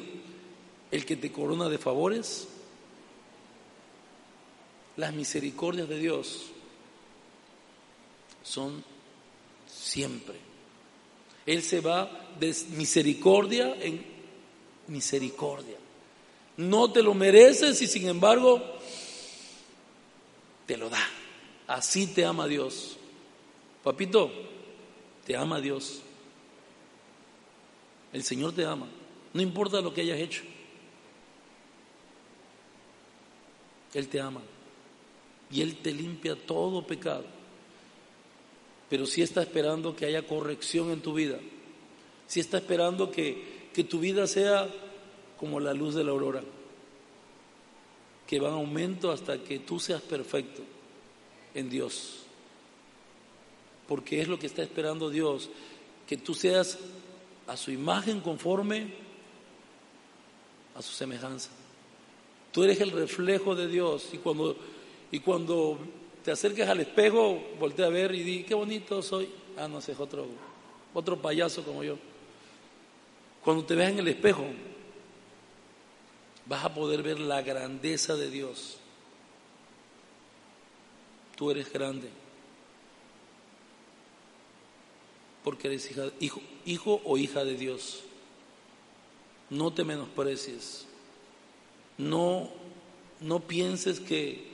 el 0.89 1.06
que 1.06 1.15
te 1.15 1.32
corona 1.32 1.69
de 1.69 1.77
favores. 1.77 2.47
Las 4.95 5.13
misericordias 5.13 5.88
de 5.88 5.99
Dios 5.99 6.47
son 8.47 8.81
siempre. 9.67 10.36
Él 11.45 11.62
se 11.63 11.81
va 11.81 12.10
de 12.39 12.55
misericordia 12.69 13.75
en 13.81 14.05
misericordia. 14.88 15.77
No 16.55 16.91
te 16.91 17.03
lo 17.03 17.13
mereces 17.13 17.81
y 17.81 17.88
sin 17.88 18.07
embargo 18.07 18.62
te 20.65 20.77
lo 20.77 20.89
da. 20.89 21.03
Así 21.67 22.07
te 22.07 22.23
ama 22.23 22.47
Dios. 22.47 22.97
Papito, 23.83 24.31
te 25.25 25.36
ama 25.36 25.60
Dios. 25.60 26.01
El 28.13 28.23
Señor 28.23 28.53
te 28.53 28.65
ama. 28.65 28.88
No 29.33 29.41
importa 29.41 29.81
lo 29.81 29.93
que 29.93 30.01
hayas 30.01 30.19
hecho. 30.19 30.43
Él 33.93 34.07
te 34.07 34.21
ama. 34.21 34.41
Y 35.51 35.62
Él 35.62 35.77
te 35.77 35.91
limpia 35.91 36.36
todo 36.36 36.86
pecado. 36.86 37.37
Pero 38.89 39.06
si 39.06 39.21
está 39.21 39.41
esperando 39.41 39.95
que 39.95 40.06
haya 40.06 40.26
corrección 40.26 40.91
en 40.91 41.02
tu 41.02 41.13
vida. 41.13 41.39
Si 42.28 42.39
está 42.39 42.58
esperando 42.58 43.12
que, 43.12 43.69
que 43.73 43.84
tu 43.84 44.00
vida 44.00 44.28
sea 44.28 44.69
como 45.39 45.60
la 45.60 45.73
luz 45.73 45.95
de 45.95 46.04
la 46.04 46.12
aurora. 46.12 46.43
Que 48.26 48.39
va 48.39 48.50
en 48.50 48.56
aumento 48.56 49.12
hasta 49.12 49.43
que 49.43 49.60
tú 49.60 49.80
seas 49.80 50.02
perfecto 50.02 50.62
en 51.54 51.69
Dios. 51.69 52.23
Porque 53.88 54.21
es 54.21 54.28
lo 54.28 54.38
que 54.38 54.47
está 54.47 54.63
esperando 54.63 55.10
Dios, 55.10 55.50
que 56.06 56.17
tú 56.17 56.34
seas 56.34 56.78
a 57.47 57.56
su 57.56 57.71
imagen 57.71 58.19
conforme 58.19 58.93
a 60.76 60.82
su 60.82 60.93
semejanza. 60.93 61.50
Tú 62.52 62.63
eres 62.63 62.82
el 62.82 62.91
reflejo 62.91 63.56
de 63.56 63.67
Dios 63.67 64.10
y 64.13 64.17
cuando, 64.17 64.58
y 65.12 65.19
cuando 65.19 65.80
te 66.27 66.33
acerques 66.33 66.67
al 66.67 66.81
espejo, 66.81 67.41
voltea 67.57 67.85
a 67.85 67.89
ver 67.89 68.13
y 68.13 68.21
di, 68.21 68.43
qué 68.43 68.53
bonito 68.53 69.01
soy. 69.01 69.29
Ah, 69.55 69.69
no 69.69 69.79
sé, 69.79 69.93
es 69.93 69.99
otro, 70.01 70.27
otro 70.93 71.21
payaso 71.21 71.63
como 71.63 71.85
yo. 71.85 71.97
Cuando 73.45 73.63
te 73.63 73.75
veas 73.75 73.93
en 73.93 73.99
el 73.99 74.09
espejo, 74.09 74.43
vas 76.45 76.65
a 76.65 76.73
poder 76.73 77.01
ver 77.01 77.21
la 77.21 77.41
grandeza 77.41 78.17
de 78.17 78.29
Dios 78.29 78.77
tú 81.37 81.51
eres 81.51 81.71
grande. 81.71 82.09
Porque 85.45 85.67
eres 85.67 85.89
hijo, 86.19 86.41
hijo 86.65 87.01
o 87.05 87.17
hija 87.17 87.45
de 87.45 87.55
Dios. 87.55 88.03
No 89.49 89.71
te 89.71 89.85
menosprecies. 89.85 90.87
No, 91.97 92.49
no 93.21 93.39
pienses 93.39 94.01
que, 94.01 94.46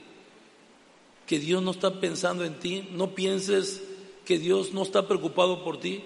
que 1.26 1.38
Dios 1.38 1.62
no 1.62 1.70
está 1.70 2.00
pensando 2.00 2.44
en 2.44 2.54
ti. 2.58 2.88
No 2.92 3.14
pienses 3.14 3.82
que 4.24 4.38
Dios 4.38 4.72
no 4.72 4.82
está 4.82 5.06
preocupado 5.06 5.64
por 5.64 5.78
ti. 5.80 6.04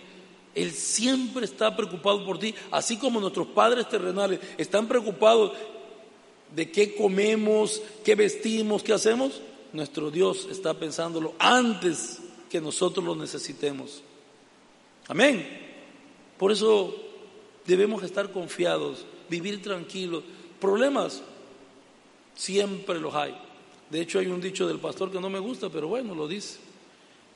Él 0.55 0.73
siempre 0.73 1.45
está 1.45 1.77
preocupado 1.77 2.25
por 2.25 2.39
ti, 2.39 2.55
así 2.71 2.97
como 2.97 3.21
nuestros 3.21 3.47
padres 3.49 3.89
terrenales 3.89 4.41
están 4.57 4.89
preocupados 4.89 5.53
de 6.55 6.71
qué 6.71 6.97
comemos, 6.97 7.81
qué 8.03 8.15
vestimos, 8.15 8.83
qué 8.83 8.93
hacemos 8.93 9.41
nuestro 9.73 10.11
Dios 10.11 10.49
está 10.51 10.75
pensándolo 10.75 11.35
antes 11.39 12.21
que 12.51 12.61
nosotros 12.61 13.05
lo 13.05 13.15
necesitemos. 13.15 14.03
Amén. 15.09 15.47
Por 16.39 16.53
eso 16.53 16.95
debemos 17.67 18.03
estar 18.03 18.33
confiados, 18.33 19.05
vivir 19.29 19.63
tranquilos. 19.63 20.25
Problemas 20.61 21.23
siempre 22.35 22.99
los 22.99 23.15
hay. 23.15 23.37
De 23.91 24.01
hecho 24.01 24.19
hay 24.19 24.27
un 24.27 24.41
dicho 24.41 24.67
del 24.67 24.79
pastor 24.79 25.11
que 25.11 25.21
no 25.21 25.31
me 25.31 25.39
gusta, 25.39 25.71
pero 25.71 25.89
bueno, 25.89 26.15
lo 26.15 26.29
dice. 26.29 26.59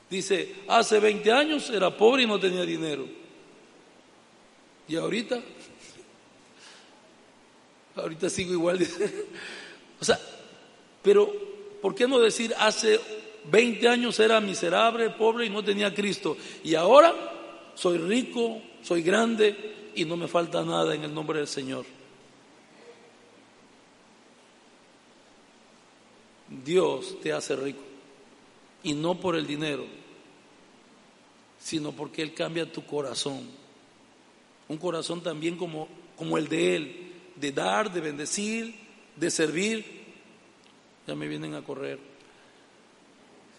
Dice, 0.09 0.55
hace 0.67 0.99
20 0.99 1.31
años 1.31 1.69
era 1.69 1.95
pobre 1.95 2.23
y 2.23 2.27
no 2.27 2.39
tenía 2.39 2.63
dinero. 2.63 3.07
Y 4.87 4.95
ahorita, 4.95 5.41
ahorita 7.95 8.29
sigo 8.29 8.53
igual. 8.53 8.79
o 9.99 10.05
sea, 10.05 10.19
pero 11.01 11.33
¿por 11.81 11.95
qué 11.95 12.07
no 12.07 12.19
decir 12.19 12.53
hace 12.59 12.99
20 13.51 13.87
años 13.87 14.19
era 14.19 14.39
miserable, 14.39 15.09
pobre 15.11 15.47
y 15.47 15.49
no 15.49 15.63
tenía 15.63 15.93
Cristo? 15.93 16.37
Y 16.63 16.75
ahora 16.75 17.71
soy 17.73 17.97
rico, 17.97 18.61
soy 18.83 19.01
grande 19.01 19.91
y 19.95 20.05
no 20.05 20.15
me 20.15 20.27
falta 20.27 20.63
nada 20.63 20.93
en 20.93 21.03
el 21.03 21.13
nombre 21.13 21.39
del 21.39 21.47
Señor. 21.47 21.85
Dios 26.63 27.19
te 27.21 27.33
hace 27.33 27.55
rico 27.55 27.81
y 28.83 28.93
no 28.93 29.19
por 29.19 29.35
el 29.35 29.47
dinero, 29.47 29.85
sino 31.59 31.91
porque 31.91 32.21
Él 32.21 32.33
cambia 32.33 32.71
tu 32.71 32.85
corazón. 32.85 33.47
Un 34.67 34.77
corazón 34.77 35.21
también 35.21 35.57
como, 35.57 35.87
como 36.17 36.37
el 36.37 36.47
de 36.47 36.75
Él, 36.75 37.11
de 37.35 37.51
dar, 37.51 37.91
de 37.91 38.01
bendecir, 38.01 38.75
de 39.15 39.31
servir 39.31 40.03
ya 41.05 41.15
me 41.15 41.27
vienen 41.27 41.53
a 41.55 41.63
correr. 41.63 41.99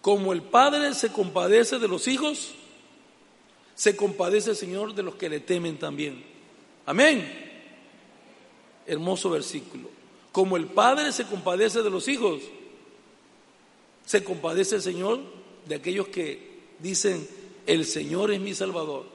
como 0.00 0.32
el 0.32 0.42
Padre 0.42 0.94
se 0.94 1.12
compadece 1.12 1.78
de 1.78 1.88
los 1.88 2.08
hijos, 2.08 2.54
se 3.80 3.96
compadece 3.96 4.50
el 4.50 4.56
Señor 4.56 4.94
de 4.94 5.02
los 5.02 5.14
que 5.14 5.30
le 5.30 5.40
temen 5.40 5.78
también. 5.78 6.22
Amén. 6.84 7.26
Hermoso 8.86 9.30
versículo. 9.30 9.88
Como 10.32 10.58
el 10.58 10.66
Padre 10.66 11.12
se 11.12 11.24
compadece 11.24 11.80
de 11.80 11.88
los 11.88 12.06
hijos, 12.06 12.42
se 14.04 14.22
compadece 14.22 14.74
el 14.74 14.82
Señor 14.82 15.20
de 15.66 15.76
aquellos 15.76 16.08
que 16.08 16.58
dicen, 16.78 17.26
el 17.66 17.86
Señor 17.86 18.32
es 18.32 18.40
mi 18.40 18.52
Salvador 18.52 19.06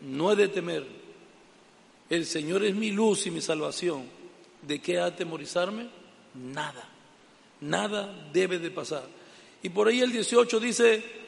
no 0.00 0.32
he 0.32 0.36
de 0.36 0.48
temer. 0.48 0.86
El 2.08 2.24
Señor 2.24 2.64
es 2.64 2.74
mi 2.74 2.92
luz 2.92 3.26
y 3.26 3.30
mi 3.30 3.42
salvación. 3.42 4.04
¿De 4.62 4.80
qué 4.80 4.98
atemorizarme? 4.98 5.88
Nada. 6.34 6.88
Nada 7.60 8.30
debe 8.32 8.58
de 8.58 8.70
pasar. 8.70 9.06
Y 9.62 9.68
por 9.68 9.88
ahí 9.88 10.00
el 10.00 10.12
18 10.12 10.60
dice, 10.60 11.23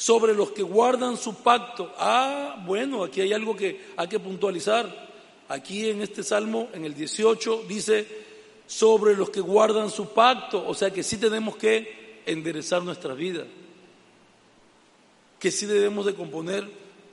sobre 0.00 0.32
los 0.32 0.52
que 0.52 0.62
guardan 0.62 1.18
su 1.18 1.34
pacto. 1.34 1.92
Ah, 1.98 2.64
bueno, 2.64 3.04
aquí 3.04 3.20
hay 3.20 3.34
algo 3.34 3.54
que 3.54 3.88
hay 3.98 4.08
que 4.08 4.18
puntualizar. 4.18 5.10
Aquí 5.46 5.90
en 5.90 6.00
este 6.00 6.22
salmo, 6.22 6.70
en 6.72 6.86
el 6.86 6.94
18, 6.94 7.64
dice, 7.68 8.06
sobre 8.66 9.14
los 9.14 9.28
que 9.28 9.42
guardan 9.42 9.90
su 9.90 10.14
pacto. 10.14 10.66
O 10.66 10.72
sea 10.72 10.90
que 10.90 11.02
sí 11.02 11.18
tenemos 11.18 11.54
que 11.56 12.22
enderezar 12.24 12.82
nuestra 12.82 13.12
vida. 13.12 13.44
Que 15.38 15.50
sí 15.50 15.66
debemos 15.66 16.06
de 16.06 16.14
componer 16.14 16.66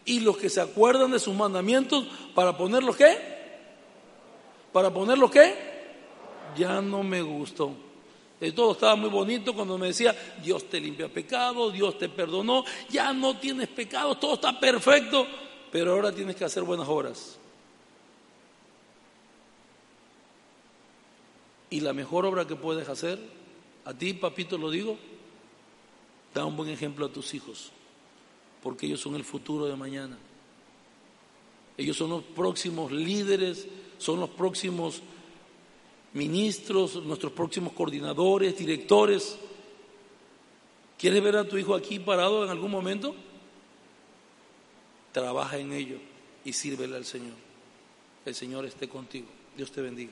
y 0.06 0.22
los 0.22 0.38
que 0.38 0.50
se 0.50 0.62
acuerdan 0.62 1.12
de 1.12 1.20
sus 1.20 1.36
mandamientos 1.36 2.08
para 2.34 2.56
ponerlos 2.56 2.96
qué? 2.96 3.18
Para 4.72 4.94
ponerlos 4.94 5.30
qué? 5.30 5.76
ya 6.56 6.82
no 6.82 7.04
me 7.04 7.22
gustó. 7.22 7.76
De 8.40 8.52
todo 8.52 8.74
estaba 8.74 8.96
muy 8.96 9.10
bonito 9.10 9.54
cuando 9.54 9.78
me 9.78 9.88
decía, 9.88 10.16
Dios 10.44 10.70
te 10.70 10.80
limpia 10.80 11.10
pecado, 11.10 11.72
Dios 11.72 11.98
te 11.98 12.08
perdonó, 12.08 12.64
ya 12.90 13.12
no 13.12 13.38
tienes 13.38 13.68
pecado, 13.68 14.16
todo 14.16 14.36
está 14.36 14.60
perfecto, 14.60 15.26
pero 15.72 15.94
ahora 15.94 16.12
tienes 16.12 16.36
que 16.36 16.46
hacer 16.46 16.62
buenas 16.64 16.88
obras. 16.88 17.40
Y 21.70 21.80
la 21.80 21.94
mejor 21.94 22.26
obra 22.26 22.46
que 22.46 22.56
puedes 22.56 22.88
hacer, 22.88 23.20
a 23.86 23.94
ti, 23.94 24.14
papito, 24.14 24.58
lo 24.58 24.70
digo, 24.70 24.98
da 26.34 26.46
un 26.46 26.56
buen 26.56 26.70
ejemplo 26.70 27.08
a 27.08 27.10
tus 27.10 27.34
hijos, 27.34 27.72
porque 28.62 28.86
ellos 28.86 29.02
son 29.02 29.16
el 29.16 29.24
futuro 29.24 29.66
de 29.66 29.76
mañana. 29.76 30.18
Ellos 31.76 31.98
son 31.98 32.12
los 32.12 32.24
próximos 32.24 32.92
líderes, 32.92 33.68
son 33.98 34.20
los 34.20 34.30
próximos 34.30 35.02
ministros, 36.14 37.04
nuestros 37.04 37.32
próximos 37.32 37.74
coordinadores, 37.74 38.58
directores. 38.58 39.38
¿Quieres 40.98 41.22
ver 41.22 41.38
a 41.38 41.48
tu 41.48 41.58
hijo 41.58 41.76
aquí 41.76 42.00
parado 42.00 42.44
en 42.44 42.50
algún 42.50 42.72
momento? 42.72 43.16
Trabaja 45.12 45.58
en 45.58 45.74
ello 45.74 45.98
y 46.44 46.54
sírvele 46.54 46.96
al 46.96 47.06
Señor. 47.06 47.36
El 48.26 48.36
Señor 48.36 48.66
esté 48.66 48.88
contigo. 48.88 49.28
Dios 49.56 49.72
te 49.72 49.82
bendiga. 49.82 50.12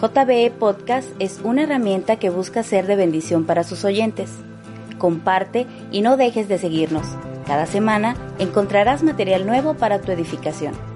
JBE 0.00 0.50
Podcast 0.50 1.08
es 1.18 1.40
una 1.42 1.62
herramienta 1.62 2.18
que 2.18 2.30
busca 2.30 2.62
ser 2.62 2.86
de 2.86 2.96
bendición 2.96 3.46
para 3.46 3.64
sus 3.64 3.84
oyentes. 3.84 4.30
Comparte 4.98 5.66
y 5.90 6.02
no 6.02 6.16
dejes 6.16 6.48
de 6.48 6.58
seguirnos. 6.58 7.06
Cada 7.46 7.66
semana 7.66 8.16
encontrarás 8.38 9.02
material 9.02 9.46
nuevo 9.46 9.74
para 9.74 10.00
tu 10.00 10.12
edificación. 10.12 10.95